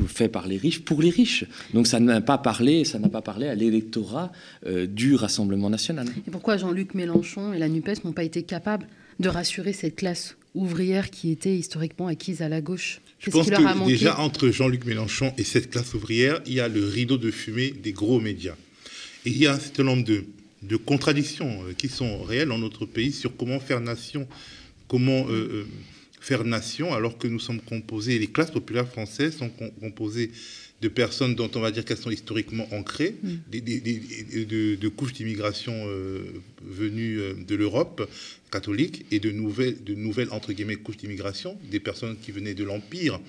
[0.08, 1.46] fait par les riches pour les riches.
[1.74, 4.32] Donc ça n'a pas parlé, ça n'a pas parlé à l'électorat
[4.66, 6.08] euh, du Rassemblement national.
[6.28, 8.88] Et pourquoi Jean-Luc Mélenchon et la Nupes n'ont pas été capables
[9.20, 13.02] de rassurer cette classe ouvrière qui était historiquement acquise à la gauche?
[13.20, 16.86] Je pense que déjà entre Jean-Luc Mélenchon et cette classe ouvrière, il y a le
[16.86, 18.56] rideau de fumée des gros médias.
[19.26, 20.26] Et il y a un certain nombre de,
[20.64, 24.28] de contradictions euh, qui sont réelles dans notre pays sur comment faire nation,
[24.88, 25.68] comment euh,
[26.20, 30.32] faire nation alors que nous sommes composés, les classes populaires françaises sont composées
[30.82, 33.36] de personnes dont on va dire qu'elles sont historiquement ancrées, mm.
[33.52, 36.24] de, couches d'immigration euh,
[36.64, 38.10] venues euh, de l'Europe,
[38.52, 42.64] catholiques et de nouvelles, de nouvelles entre guillemets, couches d'immigration, des personnes qui venaient de
[42.64, 43.20] l'Empire.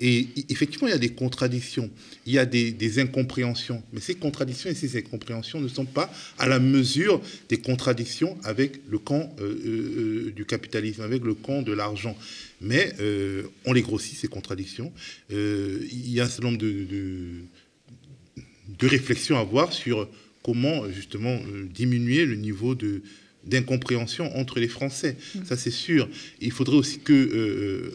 [0.00, 1.90] Et effectivement, il y a des contradictions,
[2.26, 3.82] il y a des, incompréhensions.
[3.92, 8.80] Mais ces contradictions et ces incompréhensions ne sont pas à la mesure des contradictions avec
[8.88, 12.16] le camp euh, euh, du capitalisme, avec le camp de l'argent.
[12.60, 14.92] Mais euh, on les grossit, ces contradictions.
[15.30, 18.42] il y a un certain nombre de, de,
[18.78, 20.08] de réflexions à avoir sur
[20.42, 21.38] comment justement
[21.72, 23.02] diminuer le niveau de
[23.46, 25.16] d'incompréhension entre les Français.
[25.34, 25.44] Mm.
[25.44, 26.08] Ça, c'est sûr.
[26.40, 27.92] Il faudrait aussi que, euh,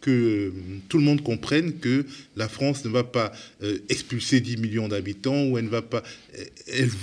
[0.00, 0.52] que
[0.88, 2.04] tout le monde comprenne que
[2.36, 3.32] la France ne va pas
[3.62, 6.02] euh, expulser 10 millions d'habitants ou elle ne va pas.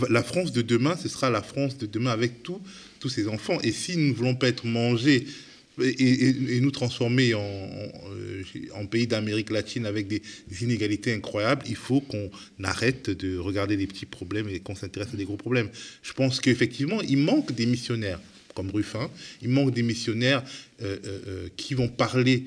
[0.09, 2.61] la France de demain, ce sera la France de demain avec tous
[3.09, 3.59] ses enfants.
[3.61, 5.25] Et si nous ne voulons pas être mangés
[5.81, 10.21] et, nous transformer en, euh, en, pays d'Amérique latine avec des,
[10.61, 12.29] inégalités incroyables, il faut qu'on
[12.63, 15.69] arrête de regarder les petits problèmes et qu'on s'intéresse à des gros problèmes.
[16.01, 18.19] Je pense qu'effectivement, il manque des missionnaires
[18.53, 19.09] comme Ruffin,
[19.41, 20.41] il manque des missionnaires
[20.81, 22.45] euh, euh, qui vont parler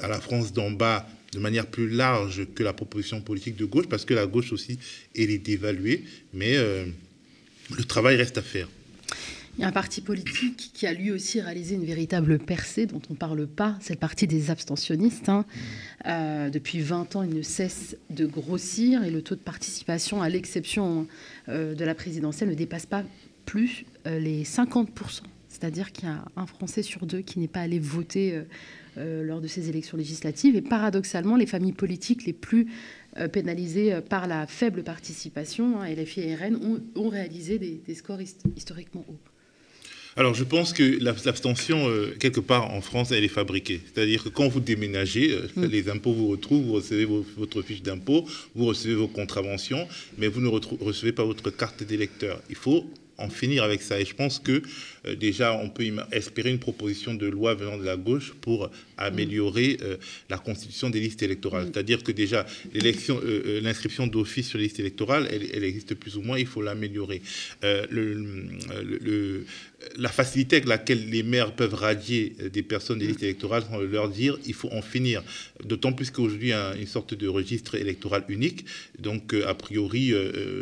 [0.00, 3.86] à la France d'en bas de manière plus large que la proposition politique de gauche,
[3.88, 4.78] parce que la gauche aussi,
[5.16, 8.68] est dévaluée, mais le travail reste à faire.
[9.58, 13.02] Il y a un parti politique qui a lui aussi réalisé une véritable percée dont
[13.10, 15.28] on ne parle pas, c'est le parti des abstentionnistes.
[15.28, 15.44] Hein.
[16.06, 20.30] Euh, depuis 20 ans, il ne cesse de grossir et le taux de participation, à
[20.30, 21.06] l'exception
[21.50, 23.04] euh, de la présidentielle, ne dépasse pas
[23.44, 25.20] plus euh, les 50%.
[25.50, 28.42] C'est-à-dire qu'il y a un Français sur deux qui n'est pas allé voter
[28.96, 30.56] lors de ces élections législatives.
[30.56, 32.68] Et paradoxalement, les familles politiques les plus
[33.32, 38.22] pénalisées par la faible participation, hein, LFI et RN, ont, réalisé des scores
[38.56, 39.31] historiquement hauts.
[40.16, 43.80] Alors, je pense que l'abstention, euh, quelque part en France, elle est fabriquée.
[43.84, 45.64] C'est-à-dire que quand vous déménagez, euh, mm.
[45.64, 47.06] les impôts vous retrouvent, vous recevez
[47.38, 52.42] votre fiche d'impôt, vous recevez vos contraventions, mais vous ne recevez pas votre carte d'électeur.
[52.50, 54.00] Il faut en finir avec ça.
[54.00, 54.62] Et je pense que
[55.04, 59.96] déjà, on peut espérer une proposition de loi venant de la gauche pour améliorer euh,
[60.30, 61.68] la constitution des listes électorales.
[61.72, 66.22] C'est-à-dire que déjà, l'élection, euh, l'inscription d'office sur les listes électorales, elle, existe plus ou
[66.22, 67.22] moins, il faut l'améliorer.
[67.62, 69.44] Le,
[69.96, 74.08] la facilité avec laquelle les maires peuvent radier des personnes des listes électorales sans leur
[74.08, 75.24] dire il faut en finir.
[75.64, 78.64] D'autant plus qu'aujourd'hui, il y a une sorte de registre électoral unique.
[79.00, 80.12] Donc, a priori,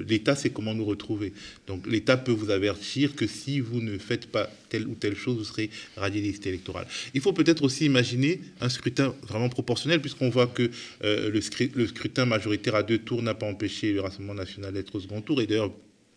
[0.09, 1.35] l'État sait comment nous retrouver.
[1.67, 5.39] Donc, l'État peut vous avertir que si vous ne faites pas telle ou telle chose,
[5.39, 6.87] vous serez radié des listes électorales.
[7.15, 10.71] Il faut peut-être aussi imaginer un scrutin vraiment proportionnel, puisqu'on voit que
[11.05, 11.41] euh, le,
[11.75, 15.21] le, scrutin majoritaire à deux tours n'a pas empêché le Rassemblement national d'être au second
[15.21, 15.41] tour.
[15.41, 15.73] Et d'ailleurs,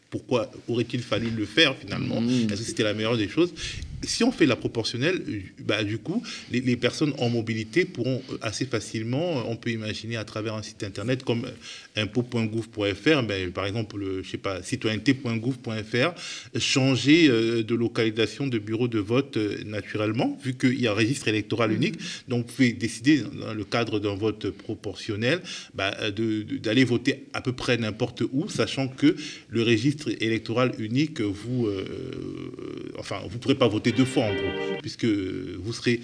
[0.09, 2.21] pourquoi aurait-il fallu le faire finalement?
[2.21, 2.51] Mmh.
[2.51, 3.53] Est-ce que c'était la meilleure des choses?
[4.03, 5.21] Si on fait la proportionnelle,
[5.59, 10.55] bah, du coup, les, personnes en mobilité pourront assez facilement, on peut imaginer à travers
[10.55, 11.45] un site internet comme
[11.95, 18.87] impôt.gouv.fr, ben, par exemple, le, je sais pas, citoyenneté.gouv.fr, changer euh, de localisation de bureau
[18.87, 21.75] de vote euh, naturellement, vu qu'il y a un registre électoral mmh.
[21.75, 21.95] unique.
[22.27, 25.41] Donc, vous pouvez décider, dans le cadre d'un vote proportionnel,
[25.73, 29.15] bah, d'aller voter à peu près n'importe où, sachant que
[29.49, 34.25] le registre électoral unique, vous, euh, euh, enfin, vous ne pourrez pas voter deux fois
[34.25, 36.01] en gros, puisque vous serez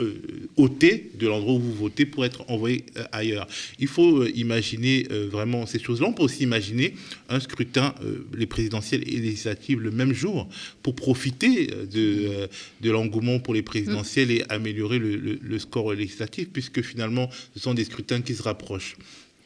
[0.00, 0.14] euh,
[0.56, 3.46] ôté de l'endroit où vous votez pour être envoyé ailleurs.
[3.78, 6.06] Il faut imaginer vraiment ces choses-là.
[6.08, 6.94] On peut aussi imaginer
[7.28, 7.94] un scrutin,
[8.34, 10.48] les présidentielles et législatives, le même jour,
[10.82, 12.48] pour profiter de,
[12.80, 17.84] de l'engouement pour les présidentielles et améliorer le score législatif, puisque finalement, ce sont des
[17.84, 18.96] scrutins qui se rapprochent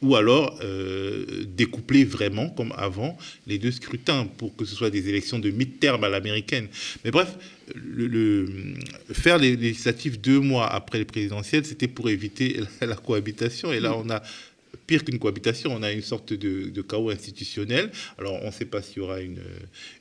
[0.05, 5.09] ou alors euh, découpler vraiment, comme avant, les deux scrutins pour que ce soit des
[5.09, 6.67] élections de mi-terme à l'américaine.
[7.03, 7.35] Mais bref,
[7.73, 8.45] le,
[9.11, 13.73] faire les législatives deux mois après les présidentielles, c'était pour éviter la, cohabitation.
[13.73, 14.21] Et là, on a
[14.87, 15.73] pire qu'une cohabitation.
[15.73, 17.91] On a une sorte de, chaos institutionnel.
[18.17, 19.39] Alors, on ne sait pas s'il y aura une,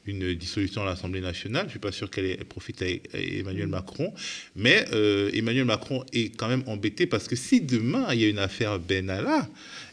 [0.07, 1.63] une dissolution à l'Assemblée nationale.
[1.63, 2.87] Je ne suis pas sûr qu'elle profite à,
[3.19, 4.13] Emmanuel Macron.
[4.57, 8.29] Mais euh, Emmanuel Macron est quand même embêté parce que si demain, il y a
[8.29, 9.49] une affaire Benalla,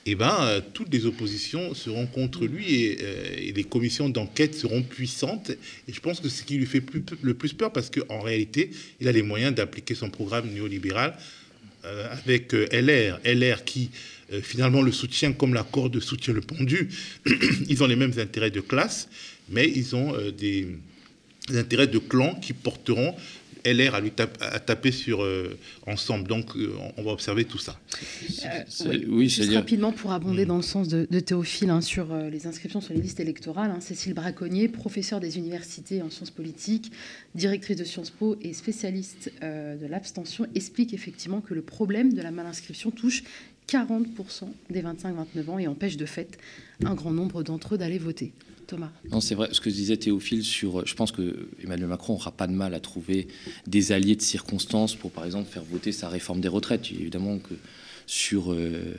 [0.06, 4.82] eh ben, euh, toutes les oppositions seront contre lui euh, et, les commissions d'enquête seront
[4.82, 5.52] puissantes.
[5.88, 6.84] Et je pense que c'est ce qui lui fait
[7.22, 11.16] le plus peur parce qu'en réalité, il a les moyens d'appliquer son programme néolibéral
[11.84, 13.20] avec LR.
[13.26, 13.90] LR qui
[14.32, 16.90] euh, finalement le soutien comme la corde soutient le pendu.
[17.68, 19.10] ils ont les mêmes intérêts de classe,
[19.50, 20.68] mais ils ont euh, des,
[21.54, 23.16] intérêts de clan qui porteront
[23.66, 26.28] LR à lui taper sur euh, ensemble.
[26.28, 26.56] Donc,
[26.98, 27.80] on va observer tout ça.
[29.08, 30.48] oui, Juste rapidement pour abonder mm.
[30.48, 33.70] dans le sens de, Théophile hein, sur les inscriptions sur les listes électorales.
[33.70, 36.92] Hein, Cécile Braconnier, professeure des universités en sciences politiques,
[37.36, 42.32] directrice de Sciences Po et spécialiste de l'abstention, explique effectivement que le problème de la
[42.32, 43.24] malinscription touche
[43.72, 46.38] 40% des 25-29 ans et empêche de fait
[46.84, 48.34] un grand nombre d'entre eux d'aller voter.
[48.68, 48.92] Thomas.
[49.10, 49.50] Non, c'est vrai.
[49.52, 52.80] Ce que disait Théophile sur, je pense que Emmanuel Macron n'aura pas de mal à
[52.80, 53.28] trouver
[53.68, 56.92] des alliés de circonstances pour, par exemple, faire voter sa réforme des retraites.
[56.92, 57.54] Évidemment que
[58.08, 58.94] sur euh, euh,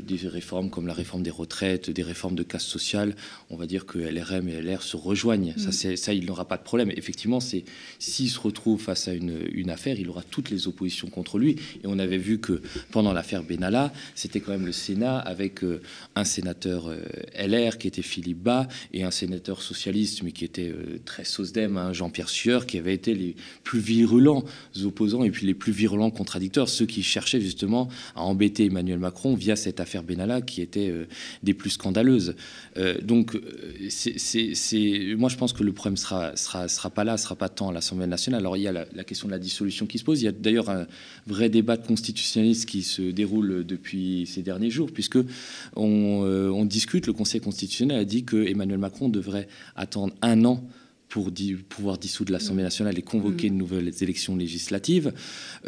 [0.00, 3.14] des réformes comme la réforme des retraites, des réformes de casse sociale,
[3.50, 5.54] on va dire que LRM et LR se rejoignent.
[5.56, 5.96] Ça, mm.
[5.96, 6.90] ça, il n'aura pas de problème.
[6.96, 7.64] Effectivement, c'est
[7.98, 11.56] s'il se retrouve face à une, une, affaire, il aura toutes les oppositions contre lui.
[11.82, 15.80] Et on avait vu que pendant l'affaire Benalla, c'était quand même le Sénat avec euh,
[16.14, 17.02] un sénateur euh,
[17.38, 20.72] LR qui était Philippe Bas et un sénateur socialiste, mais qui était
[21.04, 24.44] très SOSDEM, hein, Jean-Pierre Sueur, qui avait été les plus virulents
[24.84, 29.34] opposants et puis les plus virulents contradicteurs, ceux qui cherchaient justement à embêter Emmanuel Macron
[29.34, 31.06] via cette affaire Benalla qui était euh,
[31.42, 32.34] des plus scandaleuses.
[32.76, 33.40] Euh, donc, euh,
[33.88, 37.70] c'est, moi, je pense que le problème sera, sera, sera pas là, sera pas tant
[37.70, 38.40] à l'Assemblée nationale.
[38.40, 40.22] Alors, il y a la, question de la dissolution qui se pose.
[40.22, 40.86] Il y a d'ailleurs un
[41.26, 45.18] vrai débat constitutionnaliste qui se déroule depuis ces derniers jours, puisque
[45.76, 47.06] on, on discute.
[47.06, 50.64] Le Conseil constitutionnel a dit que Emmanuel Macron devrait attendre un an
[51.12, 51.30] pour
[51.68, 52.64] pouvoir dissoudre l'Assemblée mm.
[52.64, 53.52] nationale et convoquer mm.
[53.52, 55.12] de nouvelles élections législatives.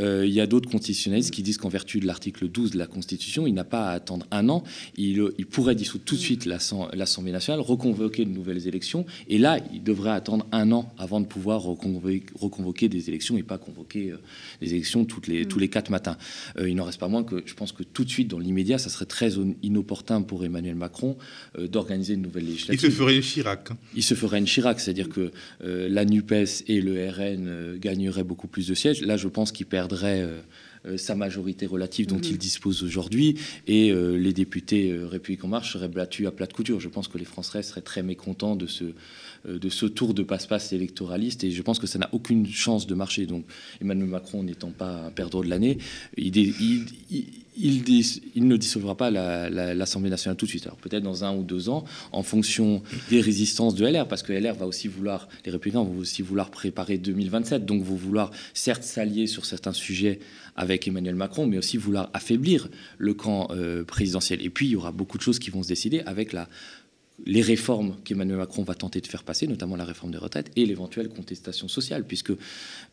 [0.01, 2.87] Euh, il y a d'autres constitutionnalistes qui disent qu'en vertu de l'article 12 de la
[2.87, 4.65] Constitution, il n'a pas à attendre un an.
[4.97, 6.25] Il, il pourrait dissoudre tout de mm.
[6.25, 11.21] suite l'Assemblée nationale, reconvoquer de nouvelles élections, et là, il devrait attendre un an avant
[11.21, 14.17] de pouvoir reconvoquer, des élections et pas convoquer euh,
[14.63, 16.17] des élections toutes les, tous les quatre matins.
[16.59, 18.79] Euh, il n'en reste pas moins que je pense que tout de suite, dans l'immédiat,
[18.79, 19.33] ça serait très
[19.63, 21.19] inopportun pour Emmanuel Macron
[21.59, 22.83] d'organiser une nouvelle législative.
[22.83, 23.71] Il se ferait une Chirac.
[23.71, 23.77] Hein.
[23.95, 28.25] Il se ferait une Chirac, c'est-à-dire que euh, la NUPES et le RN euh, gagneraient
[28.25, 29.03] beaucoup plus de sièges.
[29.03, 30.23] Là, je pense qu'il perdrait
[30.87, 32.25] euh, sa majorité relative dont mhm.
[32.25, 36.79] il dispose aujourd'hui et les députés République en marche seraient battus à plat de couture.
[36.79, 38.85] Je pense que les Français seraient très mécontents de ce,
[39.49, 42.95] de ce tour de passe-passe électoraliste et je pense que ça n'a aucune chance de
[42.95, 43.25] marcher.
[43.25, 43.47] Donc
[43.81, 45.79] Emmanuel Macron n'étant pas un perdant de l'année,
[46.19, 47.25] il, il, il,
[47.57, 50.67] ne dissolvera pas l'Assemblée nationale tout de suite.
[50.67, 54.33] Alors peut-être dans un ou deux ans, en fonction des résistances de LR, parce que
[54.33, 58.83] LR va aussi vouloir, les Républicains vont aussi vouloir préparer 2027, donc vont vouloir certes
[58.83, 60.21] s'allier sur certains sujets
[60.57, 64.43] avec Emmanuel Macron, mais aussi vouloir affaiblir le camp euh, présidentiel.
[64.43, 66.35] Et puis il y aura beaucoup de choses qui vont se décider avec
[67.27, 70.67] les réformes qu'Emmanuel Macron va tenter de faire passer, notamment la réforme des retraites et
[70.67, 72.33] l'éventuelle contestation sociale, puisque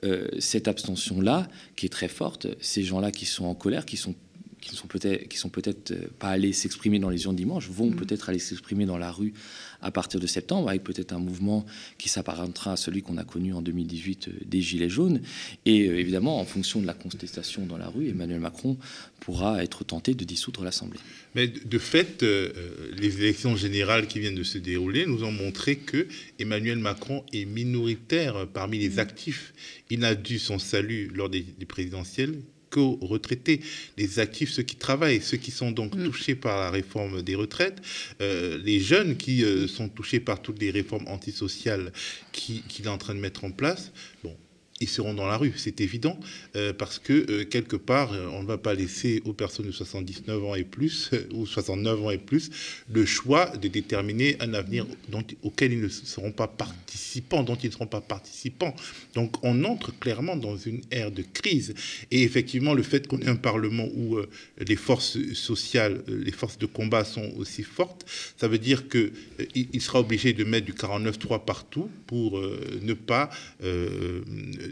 [0.03, 4.16] euh, cette abstention-là, qui est très forte, ces gens-là qui sont en colère, qui sont
[4.62, 7.68] qui ne sont peut-être qui sont peut-être euh, pas allés s'exprimer dans les urnes dimanche
[7.70, 7.95] vont mm.
[7.95, 9.34] peut-être aller s'exprimer dans la rue
[9.82, 11.66] à partir de septembre avec peut-être un mouvement
[11.97, 15.22] qui s'apparentera à celui qu'on a connu en 2018 euh, des gilets jaunes
[15.66, 18.78] et euh, évidemment en fonction de la contestation dans la rue Emmanuel Macron
[19.20, 20.99] pourra être tenté de dissoudre l'Assemblée.
[21.36, 26.07] Mais de fait les élections générales qui viennent de se dérouler nous ont montré que
[26.39, 28.99] Emmanuel Macron est minoritaire parmi les mm.
[28.99, 29.53] actifs
[29.89, 32.39] il n'a dû son salut lors des présidentielles
[32.72, 33.61] qu'aux retraités,
[33.97, 36.05] les actifs, ceux qui travaillent, ceux qui sont donc mm.
[36.05, 37.82] touchés par la réforme des retraites,
[38.22, 41.91] euh, les jeunes qui euh, sont touchés par toutes les réformes antisociales
[42.32, 43.91] qu'il est en train de mettre en place.
[44.24, 44.36] Bon,
[44.82, 46.19] ils seront dans la rue, c'est évident,
[46.55, 49.71] euh, parce que euh, quelque part, euh, on ne va pas laisser aux personnes de
[49.71, 52.49] 79 ans et plus, ou 69 ans et plus,
[52.91, 57.67] le choix de déterminer un avenir dont, auquel ils ne seront pas participants, dont ils
[57.67, 58.75] ne seront pas participants.
[59.13, 61.75] Donc on entre clairement dans une ère de crise.
[62.09, 64.17] Et effectivement, le fait qu'on ait un Parlement où
[64.59, 68.05] les forces sociales, les forces de combat sont aussi fortes,
[68.38, 69.11] ça veut dire qu'il
[69.55, 73.29] il sera obligé de mettre du 49-3 partout pour ne pas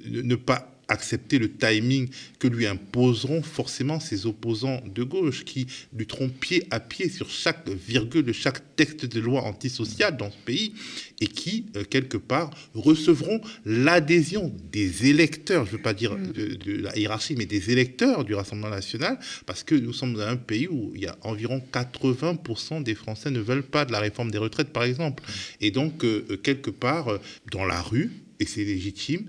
[0.05, 6.29] ne pas accepter le timing que lui imposeront forcément ses opposants de gauche qui lutteront
[6.29, 10.73] pied à pied sur chaque virgule de chaque texte de loi antisociale dans ce pays
[11.21, 16.31] et qui, euh, quelque part, recevront l'adhésion des électeurs, je ne veux pas dire mm.
[16.31, 20.37] de, la hiérarchie, mais des électeurs du Rassemblement national, parce que nous sommes dans un
[20.37, 24.31] pays où il y a environ 80% des Français ne veulent pas de la réforme
[24.31, 25.23] des retraites, par exemple.
[25.61, 27.19] Et donc, euh, euh, quelque part,
[27.51, 29.27] dans la rue, et c'est légitime,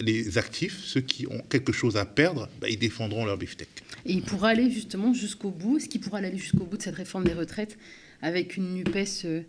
[0.00, 3.68] les actifs, ceux qui ont quelque chose à perdre, bah, ils défendront leur beefsteak.
[4.06, 6.94] Et il pourra aller justement jusqu'au bout, est-ce qu'il pourra aller jusqu'au bout de cette
[6.94, 7.76] réforme des retraites
[8.22, 9.44] avec une NUPES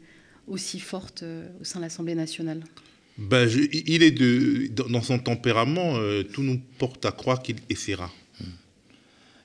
[0.47, 2.63] aussi forte euh, au sein de l'Assemblée nationale?
[3.17, 8.11] Ben, Il est de, dans son tempérament, euh, tout nous porte à croire qu'il essaiera.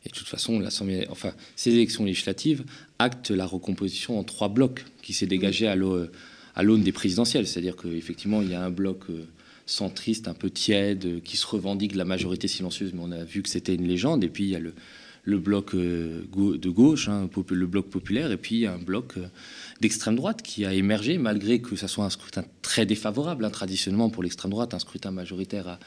[0.04, 2.64] Et de toute façon, l'Assemblée, enfin, ces élections législatives
[2.98, 5.76] actent la recomposition en trois blocs qui s'est dégagé à
[6.56, 7.46] l'aune des présidentielles.
[7.46, 9.24] C'est-à-dire qu'effectivement, il y a un bloc euh,
[9.66, 13.42] centriste, un peu tiède, qui se revendique de la majorité silencieuse, mais on a vu
[13.42, 14.24] que c'était une légende.
[14.24, 14.72] Et puis il y a le,
[15.38, 19.14] bloc de gauche, hein, le bloc populaire, et puis un bloc
[19.80, 24.10] d'extrême droite qui a émergé, malgré que ça soit un scrutin très défavorable, hein, traditionnellement
[24.10, 25.78] pour l'extrême droite, un scrutin majoritaire à,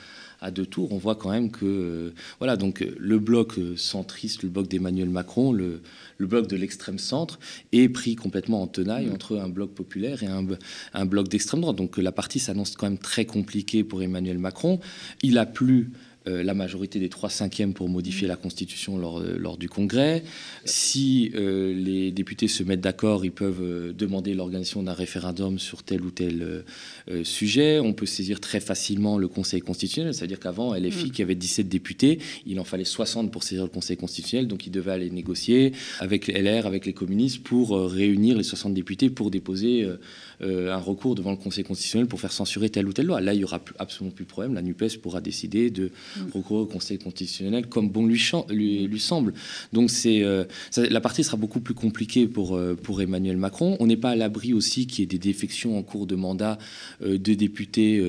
[0.44, 0.92] à, deux tours.
[0.92, 4.68] On voit quand même que, euh, voilà, donc euh, le bloc euh, centriste, le bloc
[4.68, 5.82] d'Emmanuel Macron, le,
[6.18, 7.40] le, bloc de l'extrême centre
[7.72, 9.14] est pris complètement en tenaille mmh.
[9.14, 10.46] entre un bloc populaire et un,
[10.94, 11.76] un bloc d'extrême droite.
[11.76, 14.80] Donc la partie s'annonce quand même très compliquée pour Emmanuel Macron.
[15.22, 15.92] Il a plus
[16.26, 20.24] la majorité des trois cinquièmes pour modifier la Constitution lors, euh, lors du Congrès.
[20.66, 26.02] Si euh, les députés se mettent d'accord, ils peuvent demander l'organisation d'un référendum sur tel
[26.02, 26.64] ou tel
[27.24, 27.80] sujet.
[27.80, 31.12] On peut saisir très facilement le Conseil constitutionnel, c'est-à-dire qu'avant, LFI, mm.
[31.12, 34.72] qui avait 17 députés, il en fallait 60 pour saisir le Conseil constitutionnel, donc il
[34.72, 39.88] devait aller négocier avec LR, avec les communistes, pour réunir les 60 députés pour déposer
[40.42, 43.22] un recours devant le Conseil constitutionnel pour faire censurer telle ou telle loi.
[43.22, 44.54] Là, il n'y aura absolument plus de problème.
[44.54, 45.92] La NUPES pourra décider de
[46.34, 48.22] recours au Conseil constitutionnel comme bon lui,
[48.88, 49.34] lui, semble.
[49.72, 50.46] Donc c'est euh,
[50.78, 53.78] la partie sera beaucoup plus compliquée pour, euh, pour Emmanuel Macron.
[53.80, 56.58] On n'est pas à l'abri aussi qu'il y ait des défections en cours de mandat
[57.02, 58.02] euh, de députés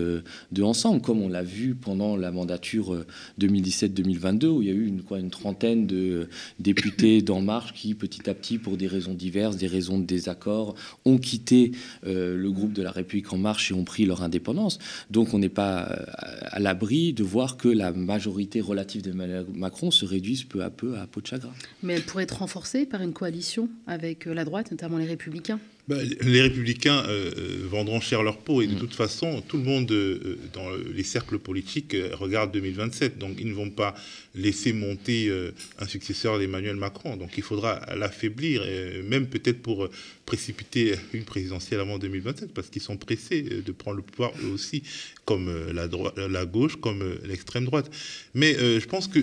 [0.52, 3.05] de Ensemble, comme on l'a vu pendant la mandature
[3.40, 6.28] 2017-2022, où il y a eu une, quoi, une trentaine de
[6.59, 10.74] députés d'En Marche qui, petit à petit, pour des raisons diverses, des raisons de désaccord,
[11.05, 11.72] ont quitté
[12.05, 14.78] le groupe de la République En Marche et ont pris leur indépendance.
[15.11, 20.05] Donc on n'est pas à l'abri de voir que la majorité relative de Macron se
[20.05, 21.53] réduise peu à peu à peau de chagrin.
[21.82, 25.61] Mais elle pourrait être renforcée par une coalition avec euh, la droite, notamment les Républicains
[25.87, 28.78] bah, les républicains euh, euh, vendront cher leur peau et de mm.
[28.78, 29.87] toute façon, tout le monde
[30.55, 33.18] dans les cercles politiques regarde 2027.
[33.18, 33.95] Donc ils ne vont pas
[34.35, 35.30] laisser monter
[35.78, 37.16] un successeur d'Emmanuel Macron.
[37.16, 38.64] Donc il faudra l'affaiblir,
[39.05, 39.89] même peut-être pour
[40.26, 44.82] précipiter une présidentielle avant 2027, parce qu'ils sont pressés de prendre le pouvoir eux aussi,
[45.24, 47.91] comme la, droite, la gauche, comme l'extrême droite.
[48.35, 49.20] Mais je pense que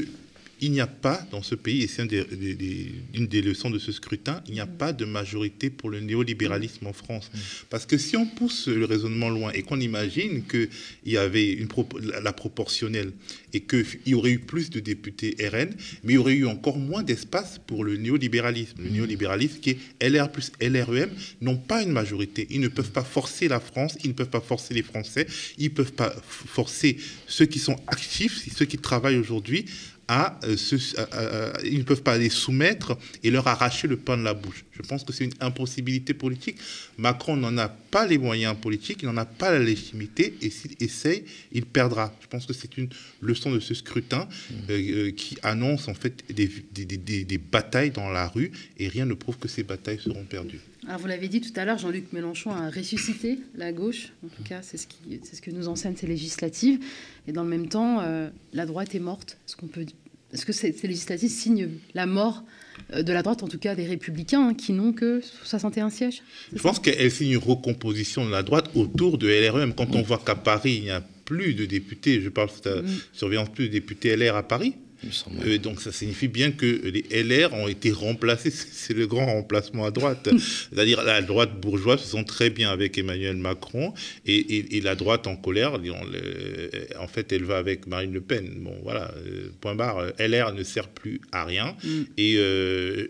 [0.62, 4.43] il n'y a pas dans ce pays, et c'est une des leçons de ce scrutin,
[4.47, 7.32] il n'y a pas de majorité pour le néolibéralisme en France.
[7.70, 10.70] Parce que si on pousse le raisonnement loin et qu'on imagine qu'il
[11.05, 11.68] y avait une
[12.22, 13.12] la proportionnelle
[13.53, 15.70] et qu'il y aurait eu plus de députés RN,
[16.03, 18.84] mais il y aurait eu encore moins d'espace pour le néolibéralisme.
[18.84, 21.09] Le néolibéralisme qui est LR plus LREM
[21.41, 22.47] n'ont pas une majorité.
[22.51, 25.26] Ils ne peuvent pas forcer la France, ils ne peuvent pas forcer les Français,
[25.57, 26.97] ils ne peuvent pas forcer
[27.28, 29.66] ceux qui sont actifs, ceux qui travaillent aujourd'hui
[30.12, 34.66] euh, ils ne peuvent pas les soumettre et leur arracher le pain de la bouche.
[34.72, 36.57] Je pense que c'est une impossibilité politique.
[36.97, 40.76] Macron n'en a pas les moyens politiques, il n'en a pas la légitimité, et s'il
[40.80, 42.14] essaye, il perdra.
[42.22, 42.89] Je pense que c'est une
[43.22, 44.53] leçon de ce scrutin mmh.
[44.70, 46.86] euh, euh, qui annonce en fait des, des,
[47.24, 50.62] des, batailles dans la rue, et rien ne prouve que ces batailles seront perdues.
[50.88, 54.14] Alors vous l'avez dit tout à l'heure, Jean-Luc Mélenchon a ressuscité la gauche.
[54.26, 56.80] En tout cas, c'est ce, qui, c'est ce que nous enseignent ces législatives.
[57.28, 58.01] Et dans le même temps,
[58.51, 59.38] la droite est morte.
[59.45, 59.86] Ce qu'on peut
[60.34, 62.43] est-ce que ces, législatives signent la mort
[62.93, 66.21] euh, de la droite, en tout cas des républicains, hein, qui n'ont que 61 sièges
[66.53, 69.73] Je pense qu'elle signe une recomposition de la droite autour de LREM.
[69.73, 73.49] Quand on voit qu'à Paris, il n'y a plus de députés, je parle de surveillance
[73.49, 74.75] plus de députés LR à Paris,
[75.45, 78.52] euh, donc ça signifie bien que les LR ont été remplacés.
[78.52, 80.30] C'est le grand remplacement à droite.
[80.72, 83.93] C'est-à-dire la droite bourgeoise se sent très bien avec Emmanuel Macron
[84.26, 85.80] et, la droite en colère,
[86.99, 88.49] en fait, elle va avec Marine Le Pen.
[88.62, 90.08] Bon, voilà, euh, point barre.
[90.18, 91.76] LR ne sert plus à rien.
[91.84, 92.02] Mm.
[92.18, 93.08] Et euh,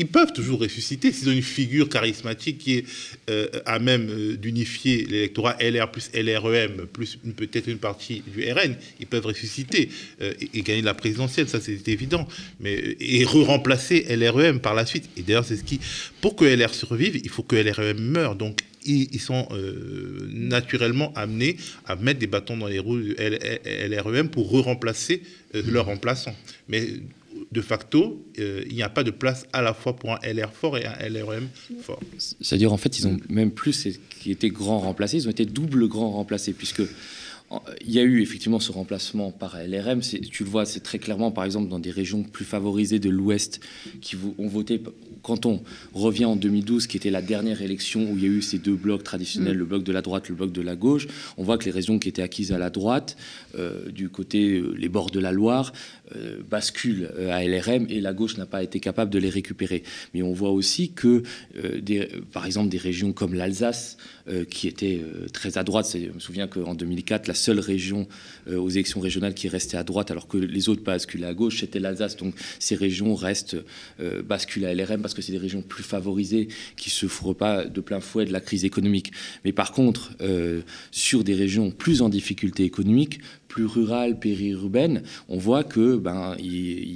[0.00, 2.84] ils peuvent toujours ressusciter s'ils ont une figure charismatique qui est
[3.28, 8.76] euh, à même euh, d'unifier l'électorat LR plus LREM plus peut-être une partie du RN.
[8.98, 9.90] Ils peuvent ressusciter
[10.22, 12.26] euh, et, gagner la présidentielle, ça c'est évident.
[12.60, 15.04] Mais et re-remplacer LREM par la suite.
[15.18, 15.80] Et d'ailleurs c'est ce qui,
[16.22, 18.36] pour que LR survive, il faut que LREM meure.
[18.36, 19.46] Donc ils, sont
[20.32, 25.22] naturellement amenés à mettre des bâtons dans les roues du LREM pour re-remplacer
[25.54, 26.34] euh, leur remplaçant.
[26.68, 26.86] Mais
[27.50, 30.52] de facto, euh, il n'y a pas de place à la fois pour un LR
[30.52, 31.48] fort et un LREM
[31.82, 32.00] fort.
[32.18, 35.88] C'est-à-dire, en fait, ils ont même plus qui étaient grands remplacés, ils ont été double
[35.88, 36.82] grands remplacés, puisque
[37.80, 40.00] il y a eu effectivement ce remplacement par LRM.
[40.00, 43.60] Tu le vois, c'est très clairement, par exemple, dans des régions plus favorisées de l'Ouest
[44.00, 44.80] qui ont voté
[45.22, 48.42] quand on revient en 2012, qui était la dernière élection où il y a eu
[48.42, 49.58] ces deux blocs traditionnels, mm.
[49.58, 51.98] le bloc de la droite, le bloc de la gauche, on voit que les régions
[51.98, 53.16] qui étaient acquises à la droite,
[53.58, 55.72] euh, du côté euh, les bords de la Loire,
[56.16, 59.82] euh, basculent à LRM et la gauche n'a pas été capable de les récupérer.
[60.14, 61.22] Mais on voit aussi que,
[61.80, 63.96] des, par exemple, des régions comme l'Alsace,
[64.48, 68.06] qui étaient très à droite, je me souviens qu'en 2004, la seule région
[68.50, 71.78] aux élections régionales qui restait à droite, alors que les autres basculaient à gauche, c'était
[71.78, 72.16] l'Alsace.
[72.16, 73.56] Donc ces régions restent
[74.24, 77.80] basculées à LRM parce que c'est des régions plus favorisées qui ne souffrent pas de
[77.80, 79.12] plein fouet de la crise économique.
[79.44, 83.20] Mais par contre, euh, sur des régions plus en difficulté économique,
[83.50, 86.36] plus rurales, périurbaines, on voit que ben,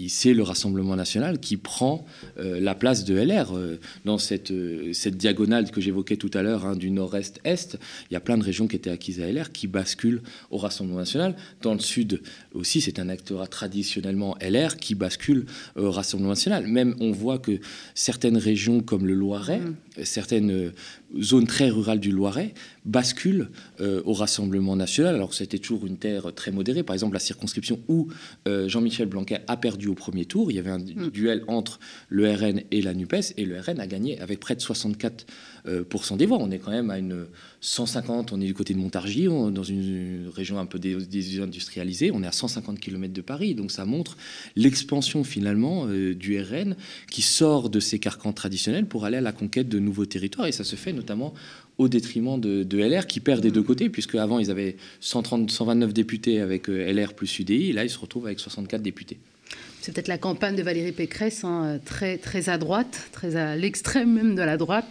[0.08, 2.06] c'est le Rassemblement national qui prend
[2.38, 3.56] euh, la place de LR.
[3.56, 7.76] Euh, dans cette, euh, cette diagonale que j'évoquais tout à l'heure, hein, du nord-est-est,
[8.08, 11.00] il y a plein de régions qui étaient acquises à LR qui basculent au Rassemblement
[11.00, 11.34] national.
[11.60, 12.22] Dans le sud
[12.54, 16.68] aussi, c'est un acteur traditionnellement LR qui bascule au Rassemblement national.
[16.68, 17.58] Même on voit que
[17.94, 19.74] certaines régions comme le Loiret, mmh.
[20.02, 20.72] Certaines
[21.20, 23.48] zones très rurales du Loiret basculent
[23.80, 25.14] au Rassemblement national.
[25.14, 26.82] Alors c'était toujours une terre très modéré.
[26.82, 28.08] Par exemple, la circonscription où
[28.46, 31.10] euh, Jean-Michel Blanquer a perdu au premier tour, il y avait un mm.
[31.10, 31.78] duel entre
[32.08, 35.26] le RN et la NUPES, et le RN a gagné avec près de 64
[35.66, 35.84] euh,
[36.16, 36.26] des.
[36.30, 37.26] On est quand même à une
[37.60, 42.26] 150, on est du côté de Montargis, dans une région un peu désindustrialisée, on est
[42.26, 43.54] à 150 km de Paris.
[43.54, 44.16] Donc ça montre
[44.56, 46.76] l'expansion finalement euh, du RN
[47.10, 50.46] qui sort de ses carcans traditionnels pour aller à la conquête de nouveaux territoires.
[50.46, 51.32] Et ça se fait notamment
[51.78, 55.92] au détriment de, LR qui perd des deux côtés, puisque avant ils avaient 130, 129
[55.92, 59.18] députés avec euh, LR plus UDI, et là ils se retrouvent avec 64 députés.
[59.80, 64.14] C'est peut-être la campagne de Valérie Pécresse, hein, très, très à droite, très à l'extrême
[64.14, 64.88] même de la droite,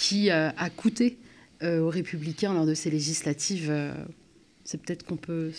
[0.00, 1.18] qui euh, a coûté
[1.62, 3.70] euh, aux Républicains lors de ces législatives
[4.70, 5.50] c'est peut-être qu'on peut,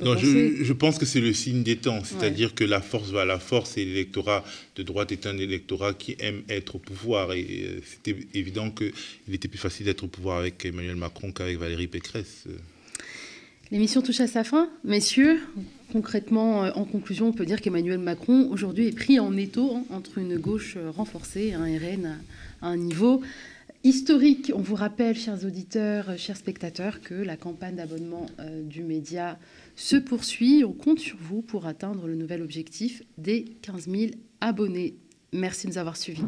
[0.00, 3.24] non, Je, pense que c'est le signe des temps, c'est-à-dire que la force va à
[3.24, 4.44] la force et l'électorat
[4.76, 7.32] de droite est un électorat qui aime être au pouvoir.
[7.32, 8.92] Et euh, c'était évident qu'il
[9.32, 12.44] était plus facile d'être au pouvoir avec Emmanuel Macron qu'avec Valérie Pécresse.
[13.72, 14.70] L'émission touche à sa fin.
[14.84, 15.40] Messieurs,
[15.90, 19.84] concrètement, euh, en conclusion, on peut dire qu'Emmanuel Macron, aujourd'hui, est pris en étau hein,
[19.90, 22.20] entre une gauche renforcée, un RN
[22.62, 23.20] à un niveau
[23.84, 24.52] historique.
[24.54, 29.38] On vous rappelle, chers auditeurs, chers spectateurs, que la campagne d'abonnement euh, du média
[29.76, 30.64] se poursuit.
[30.64, 34.96] On compte sur vous pour atteindre le nouvel objectif des 15 000 abonnés.
[35.32, 36.24] Merci de nous avoir suivis.